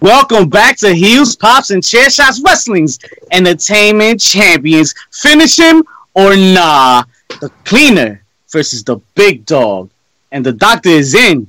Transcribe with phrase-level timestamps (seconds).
[0.00, 2.98] Welcome back to Heels, Pops, and Chair Shots Wrestling's
[3.32, 4.94] Entertainment Champions.
[5.12, 5.84] Finish him
[6.14, 7.04] or nah.
[7.42, 9.90] The cleaner versus the big dog.
[10.32, 11.46] And the doctor is in.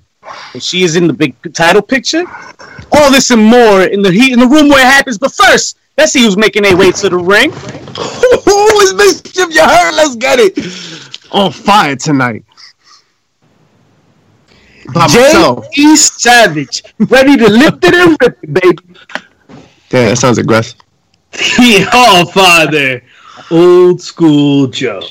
[0.51, 2.25] And she is in the big title picture.
[2.91, 5.17] All this and more in the heat in the room where it happens.
[5.17, 7.51] But first, let's see who's making their way to the ring.
[7.51, 9.47] Who is mischief?
[9.55, 9.95] You heard?
[9.95, 11.23] Let's get it.
[11.31, 12.43] On fire tonight.
[14.93, 15.71] By myself.
[15.71, 15.95] J.E.
[16.21, 18.77] Savage, ready to lift it and rip it, baby.
[19.89, 20.79] Damn, that sounds aggressive.
[21.31, 23.01] The All Father,
[23.49, 25.01] Old School Joe.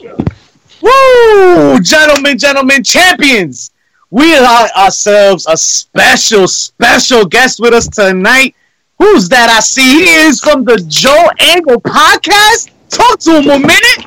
[0.81, 1.81] Woo!
[1.81, 3.73] Gentlemen, gentlemen, champions!
[4.11, 8.55] We have ourselves a special, special guest with us tonight.
[9.01, 10.05] Who's that I see?
[10.05, 12.71] He is from the Joe Angle podcast.
[12.89, 14.07] Talk to him a minute.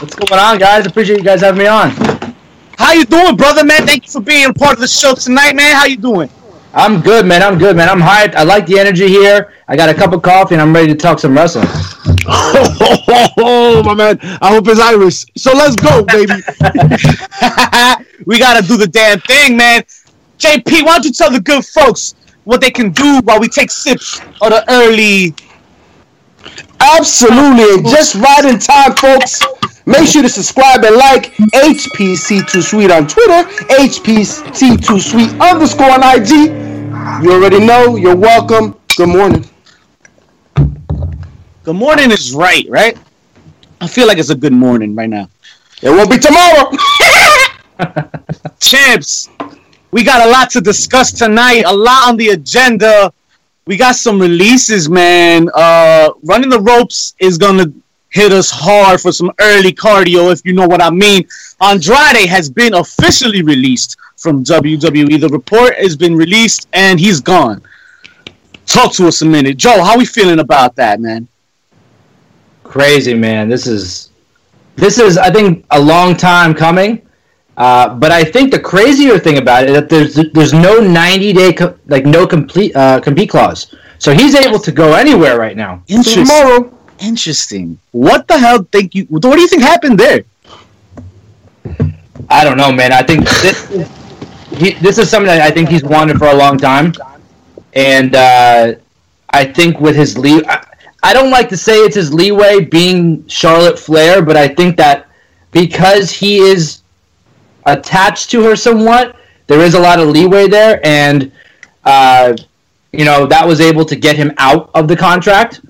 [0.00, 0.86] What's going on, guys?
[0.86, 1.90] Appreciate you guys having me on.
[2.78, 3.86] How you doing, brother, man?
[3.86, 5.74] Thank you for being a part of the show tonight, man.
[5.74, 6.28] How you doing?
[6.72, 7.42] I'm good, man.
[7.42, 7.88] I'm good, man.
[7.88, 8.34] I'm hyped.
[8.34, 9.52] I like the energy here.
[9.68, 11.68] I got a cup of coffee and I'm ready to talk some wrestling.
[12.26, 14.18] Oh, my man.
[14.42, 15.24] I hope it's Irish.
[15.36, 16.32] So let's go, baby.
[18.26, 19.82] we gotta do the damn thing, man.
[20.38, 23.70] JP, why don't you tell the good folks what they can do while we take
[23.70, 25.34] sips of the early
[26.80, 27.90] Absolutely.
[27.90, 29.40] Just right in time, folks.
[29.86, 37.22] Make sure to subscribe and like HPC2 Sweet on Twitter, HPC2 Sweet underscore on IG.
[37.22, 37.96] You already know.
[37.96, 38.76] You're welcome.
[38.96, 39.44] Good morning.
[41.64, 42.96] Good morning is right, right?
[43.82, 45.28] I feel like it's a good morning right now.
[45.82, 46.72] It won't be tomorrow.
[48.60, 49.28] Champs,
[49.90, 53.12] we got a lot to discuss tonight, a lot on the agenda.
[53.66, 55.50] We got some releases, man.
[55.52, 57.66] Uh, running the ropes is gonna
[58.14, 61.26] hit us hard for some early cardio, if you know what I mean.
[61.60, 65.20] Andrade has been officially released from WWE.
[65.20, 67.60] The report has been released, and he's gone.
[68.66, 69.82] Talk to us a minute, Joe.
[69.82, 71.26] How we feeling about that, man?
[72.62, 73.48] Crazy, man.
[73.48, 74.10] This is
[74.76, 77.02] this is I think a long time coming.
[77.56, 81.32] Uh, but I think the crazier thing about it is that there's there's no 90
[81.32, 83.74] day co- like no complete uh, compete clause.
[83.98, 85.82] So he's able to go anywhere right now.
[85.88, 86.24] Interesting.
[86.26, 86.74] Tomorrow.
[86.98, 87.78] Interesting.
[87.92, 88.62] What the hell?
[88.70, 89.04] Think you?
[89.04, 90.24] What do you think happened there?
[92.30, 92.92] I don't know, man.
[92.92, 93.68] I think this,
[94.50, 96.94] he, this is something that I think he's wanted for a long time,
[97.74, 98.74] and uh,
[99.30, 100.64] I think with his lee, I,
[101.02, 105.08] I don't like to say it's his leeway being Charlotte Flair, but I think that
[105.50, 106.82] because he is
[107.66, 109.16] attached to her somewhat,
[109.46, 111.30] there is a lot of leeway there, and
[111.84, 112.36] uh,
[112.92, 115.60] you know that was able to get him out of the contract.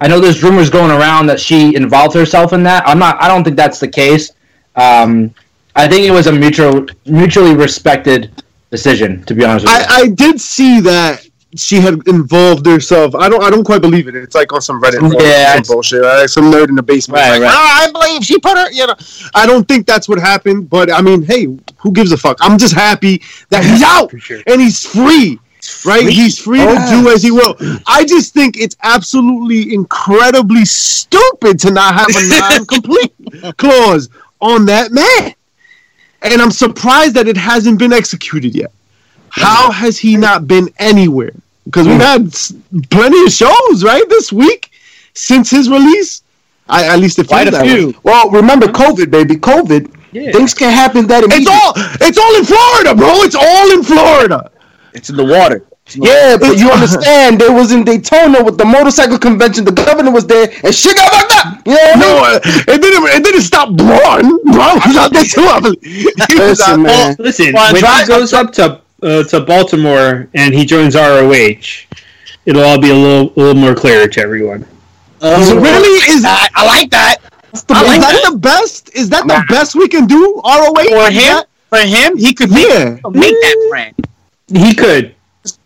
[0.00, 2.86] I know there's rumors going around that she involved herself in that.
[2.86, 3.20] I'm not.
[3.22, 4.32] I don't think that's the case.
[4.76, 5.34] Um,
[5.76, 8.30] I think it was a mutual, mutually respected
[8.70, 9.22] decision.
[9.24, 9.84] To be honest with you.
[9.88, 13.14] I, I did see that she had involved herself.
[13.14, 14.14] I don't I don't quite believe it.
[14.14, 16.02] It's like on some Reddit Yeah, some bullshit.
[16.02, 16.30] Right?
[16.30, 17.20] Some nerd in the basement.
[17.20, 17.50] Right, like, right.
[17.52, 18.70] "Ah, I believe she put her.
[18.70, 18.94] You know,
[19.34, 20.70] I don't think that's what happened.
[20.70, 21.46] But I mean, hey,
[21.78, 22.38] who gives a fuck?
[22.40, 24.40] I'm just happy that he's out sure.
[24.46, 25.40] and he's free.
[25.84, 27.56] Right, he's free to do as he will.
[27.86, 33.14] I just think it's absolutely incredibly stupid to not have a non-complete
[33.56, 34.08] clause
[34.40, 35.34] on that man,
[36.22, 38.72] and I'm surprised that it hasn't been executed yet.
[39.30, 41.32] How has he not been anywhere?
[41.64, 42.32] Because we've had
[42.90, 44.70] plenty of shows, right, this week
[45.14, 46.22] since his release.
[46.68, 47.88] I, at least it feels a that few.
[47.88, 47.94] way.
[48.02, 49.36] Well, remember COVID, baby.
[49.36, 49.94] COVID.
[50.12, 50.32] Yeah.
[50.32, 53.22] Things can happen that It's all it's all in Florida, bro.
[53.22, 54.50] It's all in Florida.
[54.94, 55.64] It's in the water.
[55.94, 59.64] Yeah, but you understand, there was in Daytona with the motorcycle convention.
[59.64, 61.66] The governor was there, and shit got fucked up.
[61.66, 62.64] You know what I mean?
[62.66, 63.04] No, it didn't.
[63.08, 64.22] It didn't stop Braun.
[64.52, 65.42] Braun was out there too.
[65.42, 65.82] I believe.
[65.82, 66.04] He
[66.38, 67.16] was out Listen, man.
[67.18, 71.86] Listen, when Andrade- he goes up to uh, to Baltimore and he joins ROH,
[72.46, 74.64] it'll all be a little a little more clear to everyone.
[75.20, 77.16] So really, is I, I like that.
[77.22, 78.30] I is like that that.
[78.32, 78.94] the best?
[78.94, 80.40] Is that the best we can do?
[80.44, 82.96] ROH For him, for him, he could make, Yeah.
[83.10, 83.94] make that brand.
[84.52, 85.14] He could.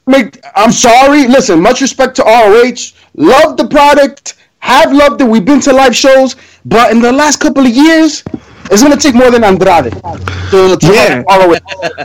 [0.07, 1.27] Make, I'm sorry.
[1.27, 2.93] Listen, much respect to ROH.
[3.15, 4.37] Love the product.
[4.59, 5.25] Have loved it.
[5.25, 8.23] We've been to live shows, but in the last couple of years,
[8.71, 11.23] it's gonna take more than Andrade to, to Yeah.
[11.29, 11.59] ROH.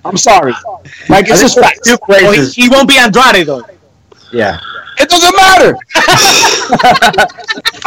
[0.03, 0.53] I'm sorry.
[1.07, 1.79] Like it's just facts.
[1.87, 3.63] Two he, he won't be Andrade though.
[4.31, 4.59] Yeah.
[4.99, 5.77] It doesn't matter.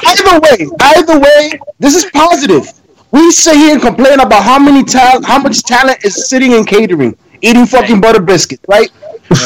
[0.07, 2.73] either way, either way, this is positive.
[3.11, 6.65] We sit here and complain about how many talent, how much talent is sitting in
[6.65, 8.91] catering, eating fucking butter biscuits, right?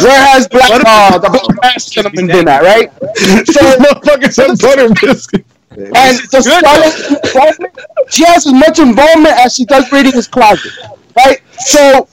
[0.02, 2.92] Where has black uh, the black mask gentleman been at, right?
[3.46, 5.44] So motherfucker said butter biscuit.
[5.70, 6.92] and so Scarlett,
[7.26, 7.58] Scarlett,
[8.08, 10.72] she has as much involvement as she does raiding his closet,
[11.16, 11.40] right?
[11.58, 12.08] So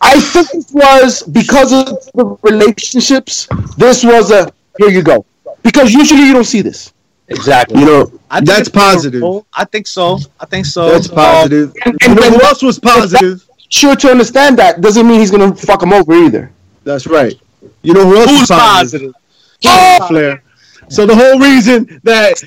[0.00, 3.48] I think this was because of the relationships.
[3.76, 5.24] This was a here you go.
[5.62, 6.92] Because usually you don't see this.
[7.28, 7.80] Exactly.
[7.80, 9.18] You know, I think that's positive.
[9.18, 9.46] adorable.
[9.52, 10.18] I think so.
[10.40, 10.90] I think so.
[10.90, 11.74] That's Um, positive.
[11.84, 13.46] and- and- who else was positive?
[13.70, 16.50] Sure to understand that doesn't mean he's gonna fuck him over either.
[16.84, 17.34] That's right.
[17.82, 19.14] You know who else who's was positive?
[19.62, 20.02] positive?
[20.02, 20.06] Oh!
[20.08, 20.42] Flair.
[20.88, 22.42] So the whole reason that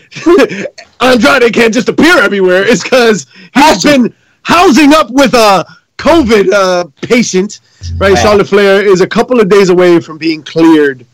[0.99, 5.65] Andrade can't just appear everywhere is because he's been housing up with a
[5.97, 7.61] COVID uh, patient.
[7.97, 8.21] Right, Wow.
[8.21, 11.05] Charlotte Flair is a couple of days away from being cleared,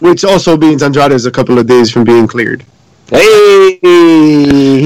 [0.00, 2.64] which also means Andrade is a couple of days from being cleared.
[3.10, 3.78] Hey,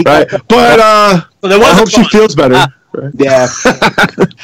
[0.07, 2.55] Right, but uh, So I was hope she feels better.
[2.57, 2.69] Ah.
[2.93, 3.13] Right.
[3.17, 3.49] yeah.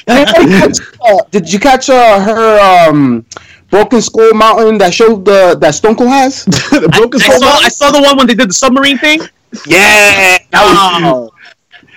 [0.09, 3.25] Uh, did you catch uh, her um,
[3.71, 6.45] Broken Skull Mountain that showed the that Stone Cold has?
[6.47, 7.41] the I, broken I skull.
[7.41, 9.21] saw, I saw the one when they did the submarine thing.
[9.67, 11.31] Yeah, Oh,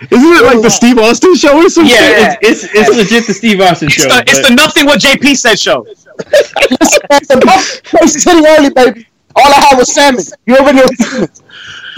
[0.10, 1.94] Isn't it like the Steve Austin show or something?
[1.94, 4.08] Yeah, it's, it's, it's legit the Steve Austin it's show.
[4.10, 5.86] the, it's the nothing what JP said show.
[7.10, 9.08] It's hitting early, baby.
[9.36, 10.24] All I had was salmon.
[10.46, 11.28] You over there?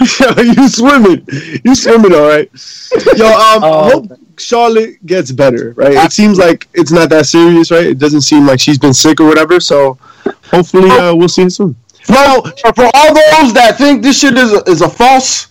[0.00, 1.26] you swimming.
[1.64, 2.50] You swimming all right.
[3.16, 3.84] Yo, um, Oh.
[3.84, 5.92] I hope Charlotte gets better, right?
[5.92, 7.86] It seems like it's not that serious, right?
[7.86, 9.60] It doesn't seem like she's been sick or whatever.
[9.60, 9.98] So
[10.50, 11.76] hopefully uh, we'll see her soon.
[12.08, 12.42] No,
[12.74, 15.48] for, all those that think this shit is a, is a false,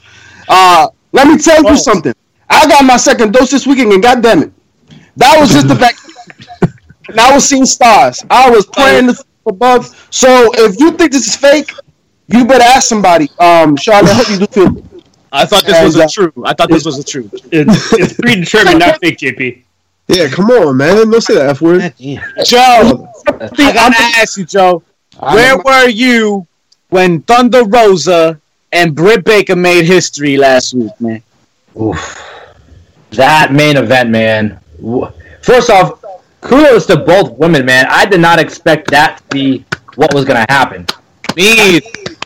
[0.50, 2.14] uh, let me tell you something.
[2.50, 4.52] I got my second dose this weekend, and goddamn it,
[5.18, 6.00] that was just the fact.
[7.10, 8.24] and I was seeing stars.
[8.30, 9.16] I was praying to
[9.48, 10.08] above.
[10.12, 11.72] So if you think this is fake,
[12.28, 13.30] you better ask somebody.
[13.40, 14.84] Um, Charlotte, I hope you do feel.
[15.32, 16.44] I thought this was And, a uh, true.
[16.46, 17.30] I thought this was a true.
[17.52, 19.64] It's, it's predetermined, not fake, JP.
[20.08, 21.10] Yeah, come on, man.
[21.10, 21.94] Don't say that F word.
[22.46, 24.84] Joe, I gotta ask you, Joe.
[25.20, 26.46] Where were you
[26.90, 28.40] when Thunder Rosa
[28.72, 31.24] and Britt Baker made history last week, man?
[31.80, 32.20] Oof.
[33.12, 34.60] That main event, man.
[35.42, 36.04] First off,
[36.42, 37.86] kudos to both women, man.
[37.90, 39.66] I did not expect that to be
[39.96, 40.86] what was going to happen.
[41.36, 41.80] Me,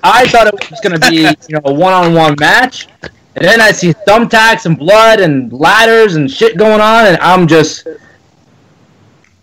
[0.03, 1.17] I thought it was going to be,
[1.49, 6.29] you know, a one-on-one match, and then I see thumbtacks and blood and ladders and
[6.29, 7.87] shit going on, and I'm just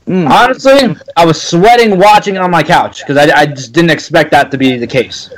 [0.07, 0.27] hmm.
[0.27, 4.31] honestly, I was sweating watching it on my couch because I, I just didn't expect
[4.33, 5.31] that to be the case.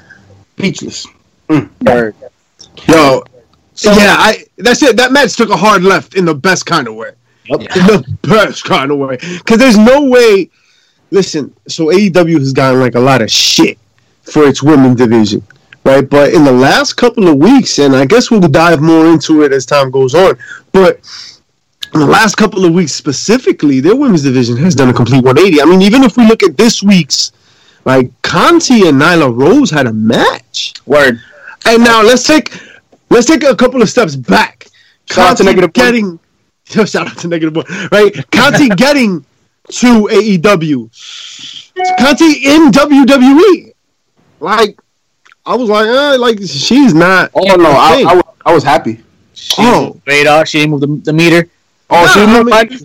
[0.56, 1.06] Speechless.
[1.50, 1.66] Hmm.
[2.88, 3.22] Yo,
[3.82, 4.96] yeah, I that's it.
[4.96, 7.10] That match took a hard left in the best kind of way.
[7.48, 9.16] In the best kind of way.
[9.16, 10.50] Because there's no way.
[11.10, 13.78] Listen, so AEW has gotten like a lot of shit
[14.31, 15.43] for its women division,
[15.84, 16.08] right?
[16.08, 19.52] But in the last couple of weeks, and I guess we'll dive more into it
[19.52, 20.38] as time goes on,
[20.73, 21.00] but
[21.94, 25.62] in the last couple of weeks specifically, their women's division has done a complete 180.
[25.62, 27.32] I mean, even if we look at this week's,
[27.84, 30.75] like Conti and Nyla Rose had a match.
[30.87, 31.20] word.
[31.64, 32.52] And now let's take
[33.11, 34.67] let's take a couple of steps back.
[35.08, 35.87] Shout out to Conti Negative One.
[35.87, 36.20] getting
[36.70, 38.12] Yo, shout out to negative one, right?
[38.31, 39.25] Conti getting
[39.69, 40.90] to AEW.
[41.99, 43.73] Conti in WWE.
[44.40, 44.78] Like
[45.44, 47.30] I was like, uh, like she's not.
[47.34, 48.04] Oh no, I.
[48.08, 49.00] I, was, I was happy.
[49.58, 50.44] oh, Radar.
[50.46, 51.48] She didn't move the, the meter.
[51.88, 52.78] Oh, Nah, she I moved mean- like you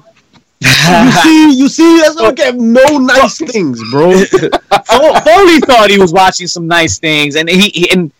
[1.24, 4.12] see, you see, that's look at no nice things, bro.
[4.25, 8.12] Fo- Foley thought he was watching some nice things, and he, he and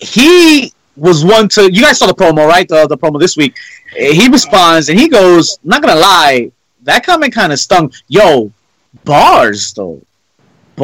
[0.00, 1.72] he was one to.
[1.72, 2.68] You guys saw the promo, right?
[2.68, 3.56] The the promo this week.
[3.96, 6.50] Eh, He responds and he goes, "Not gonna lie,
[6.82, 7.92] that comment kind of stung.
[8.08, 8.50] Yo,
[9.04, 10.02] bars though,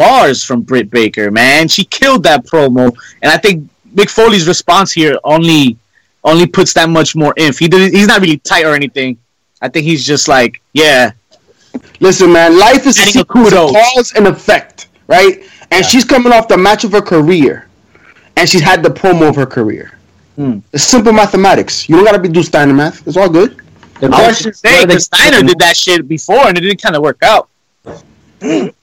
[0.00, 1.68] bars from Britt Baker, man.
[1.68, 2.84] She killed that promo,
[3.22, 5.76] and I think Mick Foley's response here only
[6.22, 7.58] only puts that much more inf.
[7.58, 9.16] He did, he's not really tight or anything.
[9.62, 11.12] I think he's just like, yeah,
[12.00, 13.72] Listen, man, life is a a sequence of kudos.
[13.94, 15.34] cause and effect, right?
[15.70, 17.68] And she's coming off the match of her career,
[18.36, 19.92] and she's had the promo of her career.
[20.36, 20.58] Hmm.
[20.72, 21.88] It's simple mathematics.
[21.88, 23.06] You don't gotta be do Steiner math.
[23.06, 23.50] It's all good.
[24.00, 26.56] The I was question is, saying, where they- because Steiner did that shit before, and
[26.58, 27.48] it didn't kind of work out.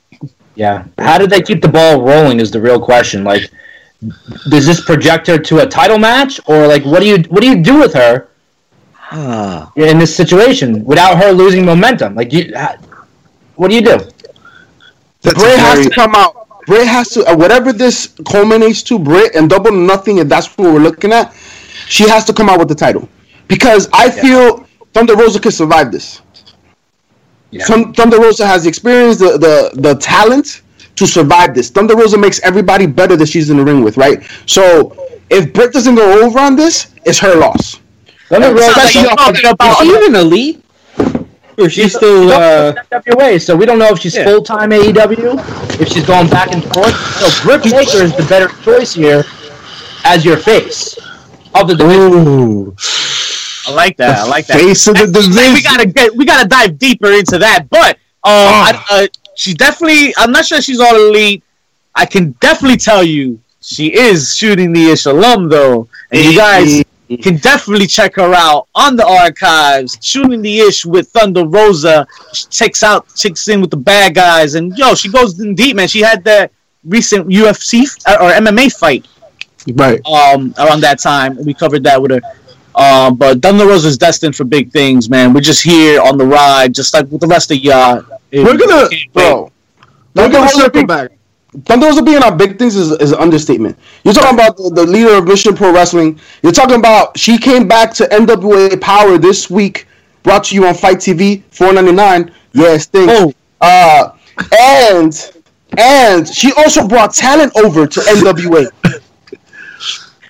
[0.56, 0.86] Yeah.
[1.00, 3.24] How did they keep the ball rolling is the real question.
[3.24, 3.50] Like,
[4.50, 7.48] does this project her to a title match, or like, what do you what do
[7.48, 8.28] you do with her
[9.76, 12.16] in this situation without her losing momentum?
[12.16, 12.54] Like, you,
[13.56, 13.98] what do you do?
[15.22, 16.48] That's Bray a has to come out.
[16.68, 19.00] Bray has to uh, whatever this culminates to.
[19.00, 21.34] Bray and double nothing, if that's what we're looking at,
[21.88, 23.08] she has to come out with the title
[23.48, 26.22] because I feel Thunder Rosa could survive this.
[27.54, 27.66] Yeah.
[27.66, 30.62] Thunder Rosa has the experience, the, the the talent
[30.96, 31.70] to survive this.
[31.70, 34.24] Thunder Rosa makes everybody better that she's in the ring with, right?
[34.46, 34.96] So
[35.30, 37.80] if Britt doesn't go over on this, it's her loss.
[38.30, 40.60] Thunder Sounds like Rosa- you're talking about Is she even elite?
[41.60, 44.24] Or she's still uh, NWA, so we don't know if she's Yeah.
[44.26, 45.38] full time AEW,
[45.80, 46.96] if she's going back and forth.
[47.20, 49.24] So Britt Baker is the better choice here
[50.04, 50.98] as your face
[51.54, 52.28] of the division.
[52.28, 52.76] Ooh,
[53.68, 54.20] I like that.
[54.20, 54.58] I like that.
[54.60, 57.70] face of the Like, we gotta get, we gotta dive deeper into that.
[57.70, 60.14] But I, uh, she definitely.
[60.18, 61.44] I'm not sure she's all elite.
[61.96, 66.84] I can definitely tell you she is shooting the ish alum though, and you guys
[67.22, 69.98] can definitely check her out on the archives.
[70.02, 72.08] Shooting the ish with Thunder Rosa.
[72.34, 75.76] She checks out, checks in with the bad guys, and yo, she goes in deep,
[75.76, 75.88] man.
[75.88, 76.52] She had that
[76.84, 79.06] recent UFC f- or MMA fight
[79.74, 80.02] Right.
[80.06, 81.38] um around that time.
[81.46, 82.22] We covered that with her.
[82.76, 85.34] Um, but Thunder Rosa is destined for big things, man.
[85.34, 88.04] We're just here on the ride, just like with the rest of y'all.
[88.32, 89.52] We're gonna- Bro,
[90.16, 91.12] We're gonna circle back.
[91.66, 93.78] Thunder Rosa being our big things is, is an understatement.
[94.04, 96.20] You're talking about the, the leader of Mission Pro Wrestling.
[96.42, 99.88] You're talking about she came back to NWA Power this week,
[100.24, 102.32] brought to you on FITE TV, four ninety nine.
[102.54, 103.14] Yes, thanks.
[103.16, 103.34] Oh.
[103.62, 104.16] Uh,
[104.60, 105.32] and
[105.78, 108.68] and she also brought talent over to NWA.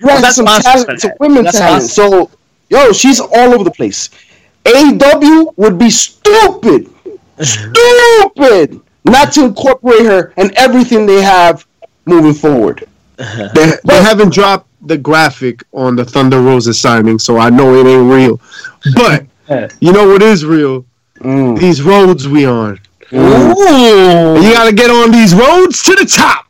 [0.00, 0.70] Brought that's some monster.
[0.70, 1.82] talent to women That's talent.
[1.82, 1.94] monster.
[1.94, 2.30] So,
[2.68, 4.10] yo, she's all over the place.
[4.64, 6.88] AEW would be stupid,
[7.40, 11.66] stupid not to incorporate her and everything they have
[12.06, 12.86] moving forward.
[13.16, 17.86] They, they haven't dropped the graphic on the Thunder Rosa signing, so I know it
[17.86, 18.40] ain't real.
[18.94, 19.26] But
[19.80, 20.84] you know what is real?
[21.20, 21.58] Mm.
[21.58, 22.80] These roads we on.
[23.12, 23.16] Ooh.
[23.16, 26.46] You gotta get on these roads to the top.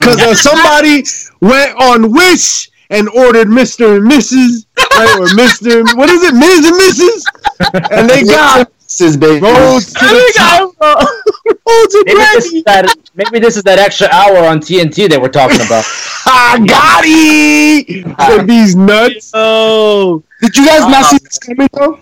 [0.00, 1.04] Cause uh, somebody
[1.40, 3.96] went on Wish and ordered Mr.
[3.98, 4.66] and Mrs.
[4.78, 5.18] Right?
[5.20, 5.80] Or Mr.
[5.80, 6.34] and- what is it?
[6.34, 7.90] Miz and Mrs.
[7.98, 9.40] And they got Sis, baby.
[9.44, 10.74] roads to the top.
[10.80, 15.20] Roads to Maybe this, is that, maybe this is that extra hour on TNT that
[15.20, 15.84] we're talking about.
[16.26, 18.06] I got it.
[18.18, 19.30] Uh, With these nuts.
[19.34, 22.00] Oh, Did you guys not uh, see this coming though?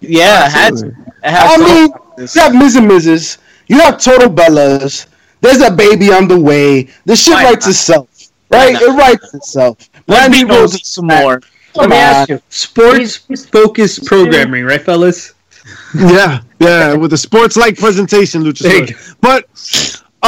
[0.00, 0.86] yeah, it had to.
[0.88, 1.64] It had I to.
[1.64, 3.38] mean, you have Miz and Mrs.
[3.68, 5.06] You have Total Bellas.
[5.40, 6.88] There's a baby on the way.
[7.04, 7.70] The shit Why writes not?
[7.70, 8.08] itself,
[8.50, 8.74] right?
[8.74, 9.78] It writes itself.
[10.06, 11.40] Let's Brandy be Rose nosy some more.
[11.74, 12.42] Let me ask you.
[12.48, 13.16] Sports
[13.46, 15.32] focused programming, right, fellas?
[15.94, 19.14] Yeah, yeah, with a sports-like presentation, Luchasaurus.
[19.20, 19.44] But,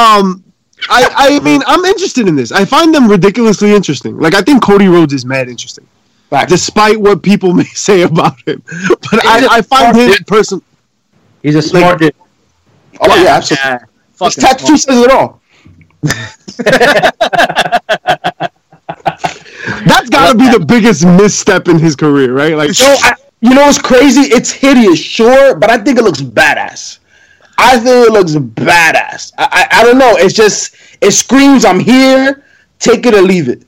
[0.00, 0.45] um,
[0.88, 2.52] I, I mean, I'm interested in this.
[2.52, 4.16] I find them ridiculously interesting.
[4.19, 5.88] Like, I think Cody Rhodes is mad interesting,
[6.31, 6.49] Fact.
[6.50, 8.62] despite what people may say about him.
[9.11, 10.62] But I, I find him person.
[11.43, 12.14] He's a smart dude.
[13.00, 13.71] Oh yeah, absolutely.
[13.71, 15.40] Yeah, His fucking tattoo says it all.
[20.14, 22.56] That's got to be the biggest misstep in his career, right?
[22.56, 24.23] Like, So I, you know it's crazy?
[24.23, 26.99] It's hideous, sure, but I think it looks badass.
[27.59, 29.33] I think it looks badass.
[29.38, 30.14] I, I, I don't know.
[30.16, 32.44] It's just it screams, "I'm here.
[32.80, 33.64] Take it or leave it."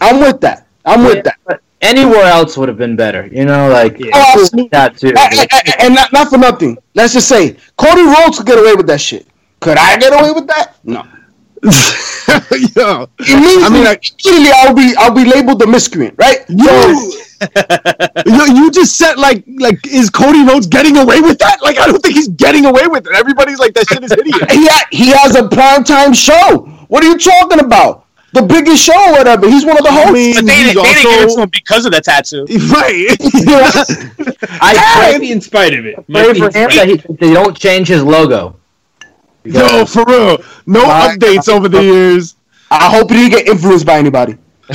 [0.00, 0.66] I'm with that.
[0.86, 1.36] I'm with that.
[1.44, 3.26] But anywhere else would have been better.
[3.26, 4.68] You know, like Oh, absolutely.
[4.68, 5.08] that too.
[5.08, 6.78] A- a- a- and not, not for nothing.
[6.94, 9.26] Let's just say Cody Rhodes could get away with that shit.
[9.60, 10.76] Could I get away with that?
[10.84, 11.06] No.
[12.76, 16.38] yo, Immediately, I mean, like- immediately I'll be I'll be labeled the miscreant, right?
[16.48, 17.20] you,
[18.26, 21.62] yo, you just said like, like, is Cody Rhodes getting away with that?
[21.62, 23.12] Like, I don't think he's getting away with it.
[23.14, 24.36] Everybody's like, that shit is hideous.
[24.52, 26.66] He ha- he has a primetime show.
[26.88, 28.04] What are you talking about?
[28.34, 29.48] The biggest show, or whatever.
[29.48, 30.12] He's one of the I hosts.
[30.12, 32.44] mean, But they, he's didn't- they didn't give it to him because of the tattoo.
[32.68, 33.16] right.
[34.60, 35.94] I Might be in spite of it.
[36.10, 38.57] pray for him that he, they don't change his logo.
[39.52, 40.38] Yo, for real.
[40.66, 42.36] No My updates over the years.
[42.70, 44.36] I hope he didn't get influenced by anybody.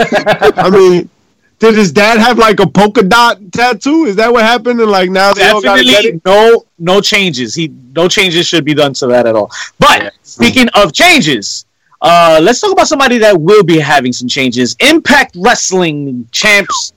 [0.00, 1.10] I mean,
[1.58, 4.04] did his dad have like a polka dot tattoo?
[4.04, 4.80] Is that what happened?
[4.80, 7.54] And like now they all gotta get Definitely no no changes.
[7.54, 9.50] He no changes should be done to that at all.
[9.78, 11.66] But speaking of changes,
[12.00, 14.76] uh, let's talk about somebody that will be having some changes.
[14.80, 16.92] Impact Wrestling champs.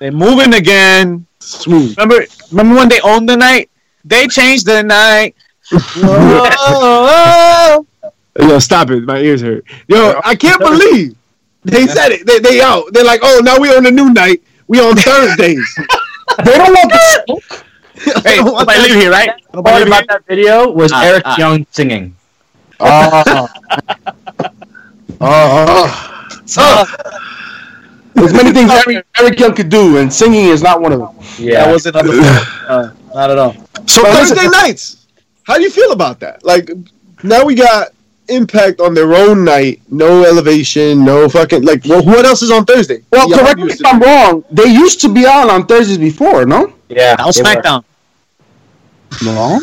[0.00, 1.26] They're moving again.
[1.38, 1.96] Smooth.
[1.96, 3.70] Remember remember when they owned the night?
[4.04, 5.36] They changed the night.
[5.72, 7.86] Whoa.
[8.38, 9.04] Yo, stop it.
[9.04, 9.64] My ears hurt.
[9.88, 11.14] Yo, I can't believe
[11.64, 12.26] they said it.
[12.26, 12.84] They they out.
[12.92, 14.42] They're like, oh, now we're on a new night.
[14.68, 15.66] We on Thursdays.
[16.44, 17.64] They don't want the smoke.
[18.24, 19.30] hey, nobody live here, right?
[19.52, 21.36] The part about that video was Ah, Eric ah.
[21.36, 22.14] Young singing.
[22.78, 23.48] Oh.
[25.20, 26.26] oh.
[26.56, 26.86] Uh,
[28.14, 31.10] There's many things Eric, Eric Young could do, and singing is not one of them.
[31.36, 33.54] Yeah, That wasn't on the uh, not at all.
[33.88, 34.99] So But listen- Thursday nights.
[35.50, 36.44] How do you feel about that?
[36.44, 36.70] Like
[37.24, 37.88] now we got
[38.28, 39.80] Impact on their own night.
[39.90, 41.04] No elevation.
[41.04, 41.84] No fucking like.
[41.84, 43.02] Well, what else is on Thursday?
[43.10, 44.44] Well, Yeah, correct me if I'm wrong.
[44.52, 46.72] They used to be on on Thursdays before, no?
[46.88, 47.16] yeah.
[47.16, 47.48] That was they were.
[47.48, 47.82] SmackDown.
[49.24, 49.60] No.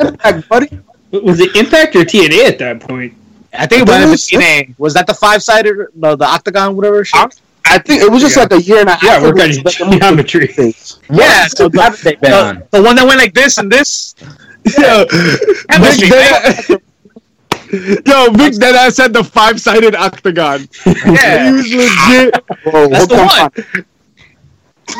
[0.08, 0.80] Impact, buddy.
[1.12, 3.12] Was it Impact or TNA at that point?
[3.52, 4.74] I think it That was was- TNA.
[4.78, 7.04] Was that the five sided, the, the octagon, whatever?
[7.04, 7.38] Shit?
[7.70, 8.42] I think it was just Yeah.
[8.42, 9.02] like a year and a half.
[9.02, 9.40] Yeah, we're ago.
[9.46, 10.46] kind of geometry.
[10.46, 10.98] Things.
[11.10, 14.14] Yeah, so What the, have they the, the one that went like this and this.
[14.78, 15.06] Yo,
[15.70, 16.18] Chemistry, Vic
[16.68, 16.82] Dead-
[18.06, 20.68] Yo, Vic Deadass said the five sided octagon.
[20.86, 21.46] Yeah.
[21.46, 22.34] he was legit.
[22.64, 23.84] Whoa, That's the one.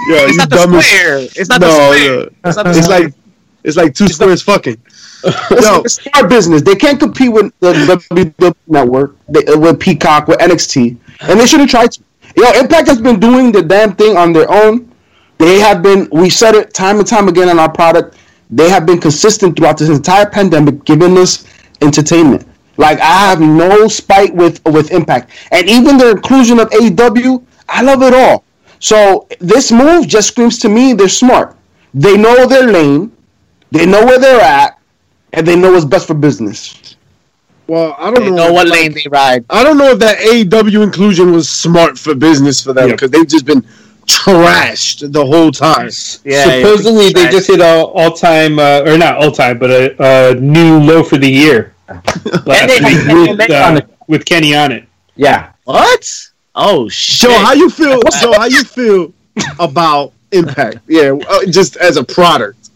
[0.09, 1.19] Yo, It's you not the square.
[1.19, 2.17] It's not no, the square.
[2.17, 2.31] no.
[2.45, 3.15] It's not the It's like
[3.65, 4.77] It's like two squares fucking.
[5.25, 6.63] Yo, It's smart business.
[6.63, 11.61] They can't compete with the WWE network, they, with Peacock, with NXT, and they should
[11.61, 11.91] have tried
[12.39, 14.95] Yo, Impact has been doing the damn thing on their own.
[15.39, 16.09] They have been.
[16.13, 18.17] We said it time and time again on our product.
[18.49, 21.45] They have been consistent throughout this entire pandemic, giving us
[21.81, 22.47] entertainment.
[22.77, 27.83] Like I have no spite with with Impact, and even their inclusion of AEW, I
[27.83, 28.45] love it all.
[28.79, 31.57] So this move just screams to me they're smart.
[31.93, 33.11] They know their lane,
[33.73, 34.79] they know where they're at,
[35.33, 36.95] and they know what's best for business.
[37.69, 38.37] Well, I don't They know.
[38.49, 39.45] know what lane they ride.
[39.51, 42.95] I don't know if that AEW inclusion was smart for business for them Yeah.
[42.95, 43.63] because they've just been
[44.07, 45.91] trashed the whole time.
[46.25, 47.13] Yeah, Supposedly yeah.
[47.15, 51.19] they just hit a all-time, uh, or not all-time, but a, a new low for
[51.19, 51.75] the year.
[52.47, 52.81] Last they-
[53.15, 54.85] week with, uh, with Kenny on it.
[55.17, 55.53] Yeah.
[55.65, 56.31] What?
[56.55, 57.31] Oh shit!
[57.31, 58.01] Joe, how you feel?
[58.21, 59.13] Joe, how you feel
[59.61, 60.79] about Impact?
[60.89, 62.68] Yeah, uh, just as a product.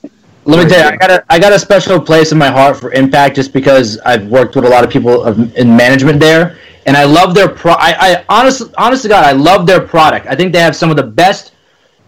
[0.45, 2.77] Let me tell you, I got a I got a special place in my heart
[2.77, 6.59] for Impact just because I've worked with a lot of people of, in management there,
[6.87, 7.73] and I love their pro.
[7.73, 10.27] I, I honestly, honest to God, I love their product.
[10.27, 11.53] I think they have some of the best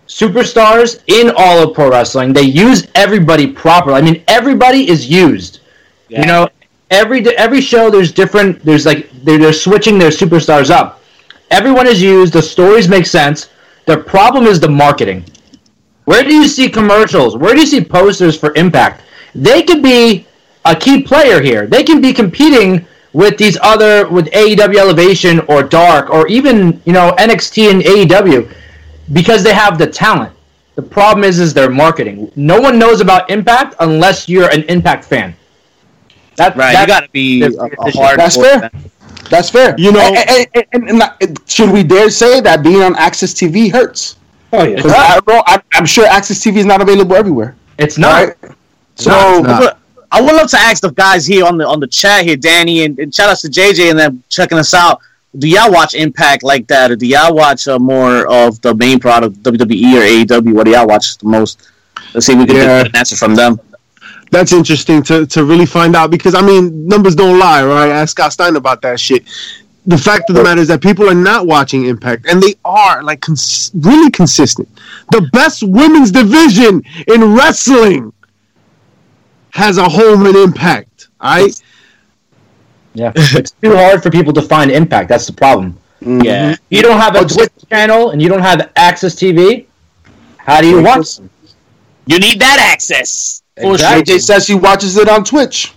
[0.09, 2.33] superstars in all of pro wrestling.
[2.33, 3.97] They use everybody properly.
[3.97, 5.61] I mean, everybody is used.
[6.09, 6.49] You know,
[6.91, 8.65] every every show there's different.
[8.65, 11.03] There's like they're, they're switching their superstars up.
[11.51, 12.33] Everyone is used.
[12.33, 13.51] The stories make sense.
[13.87, 15.25] The problem is the marketing.
[16.05, 17.37] Where do you see commercials?
[17.37, 19.03] Where do you see posters for Impact?
[19.35, 20.27] They could be
[20.65, 21.67] a key player here.
[21.67, 26.93] They can be competing with these other with AEW Elevation or Dark or even you
[26.93, 28.53] know NXT and AEW
[29.13, 30.33] because they have the talent.
[30.75, 32.31] The problem is is their marketing.
[32.37, 35.35] No one knows about Impact unless you're an Impact fan.
[36.37, 38.19] That, Right, that- you gotta be a, that's- a hard.
[38.19, 38.71] That's fair.
[39.31, 39.75] That's fair.
[39.79, 43.33] You know- and, and, and, and not- should we dare say that being on AXS
[43.35, 44.17] TV hurts?
[44.61, 44.81] Oh yeah.
[44.85, 47.57] I don't know, I'm, I'm sure AXS TV is not available everywhere.
[47.79, 48.29] It's not.
[48.43, 48.53] Right?
[48.97, 49.73] So I would-
[50.13, 52.85] I would love to ask the guys here on the on the chat here, Danny,
[52.85, 55.01] and, and shout out to JJ and them checking us out.
[55.37, 59.01] Do y'all watch Impact like that, or do y'all watch uh, more of the main
[59.01, 60.03] product, WWE or
[60.41, 60.55] AEW?
[60.55, 61.69] What do y'all watch the most?
[62.13, 62.83] Let's see if we can Yeah.
[62.85, 63.59] get an answer from them.
[64.31, 67.89] That's interesting to, to really find out because I mean numbers don't lie, right?
[67.91, 69.25] Ask Scott Steiner about that shit.
[69.87, 73.03] The fact of the matter is that people are not watching Impact, and they are
[73.03, 74.67] like cons- really consistent.
[75.11, 78.13] The best women's division in wrestling
[79.51, 81.09] has a home in Impact.
[81.21, 81.63] All right,
[82.95, 85.09] Yeah, it's too hard for people to find Impact.
[85.09, 85.79] That's the problem.
[86.01, 86.21] Mm-hmm.
[86.23, 89.67] Yeah, If you don't have a Oh, Twitch channel and you don't have AXS TV,
[90.39, 91.19] how do you watch?
[92.07, 93.43] you need that access.
[93.61, 94.15] For Exactly.
[94.17, 95.73] AJ says he watches it on Twitch.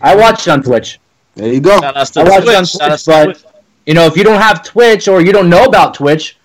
[0.00, 0.98] I watch it on Twitch.
[1.34, 1.80] There you go.
[1.80, 2.68] Shout outs to I watch it on Twitch.
[2.70, 3.42] Shout outs to but Twitch.
[3.86, 6.36] You know, if you don't have Twitch or you don't know about Twitch,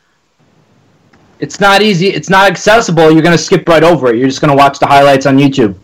[1.39, 2.08] it's not easy.
[2.08, 3.12] It's not accessible.
[3.12, 4.17] You're gonna skip right over it.
[4.17, 5.76] You're just gonna watch the highlights on YouTube.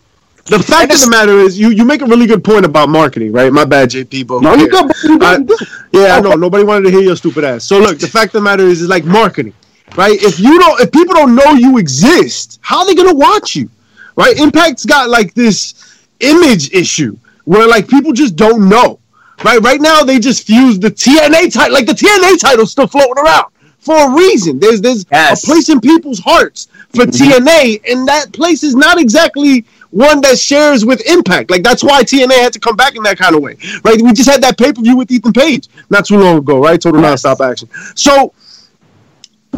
[0.46, 3.32] the fact of the matter is, you, you make a really good point about marketing,
[3.32, 3.50] right?
[3.52, 4.26] My bad, JP.
[4.26, 4.68] But No, you yeah.
[4.68, 5.10] good, bro.
[5.10, 6.32] You good, I- Yeah, I know.
[6.34, 7.64] Nobody wanted to hear your stupid ass.
[7.64, 9.54] So look, the fact of the matter is, is like marketing,
[9.96, 10.20] right?
[10.20, 13.70] If you don't, if people don't know you exist, how are they gonna watch you,
[14.16, 14.36] right?
[14.36, 15.74] Impact's got like this
[16.20, 18.98] image issue where like people just don't know,
[19.44, 19.60] right?
[19.60, 23.52] Right now they just fused the TNA title, like the TNA title's still floating around
[23.78, 24.58] for a reason.
[24.58, 25.42] There's there's Yes.
[25.42, 27.46] a place in people's hearts for mm-hmm.
[27.46, 31.50] TNA, and that place is not exactly one that shares with Impact.
[31.50, 34.00] Like that's why TNA had to come back in that kind of way, right?
[34.00, 36.80] We just had that pay per view with Ethan Page not too long ago, right?
[36.80, 37.68] Total nonstop action.
[37.94, 38.32] So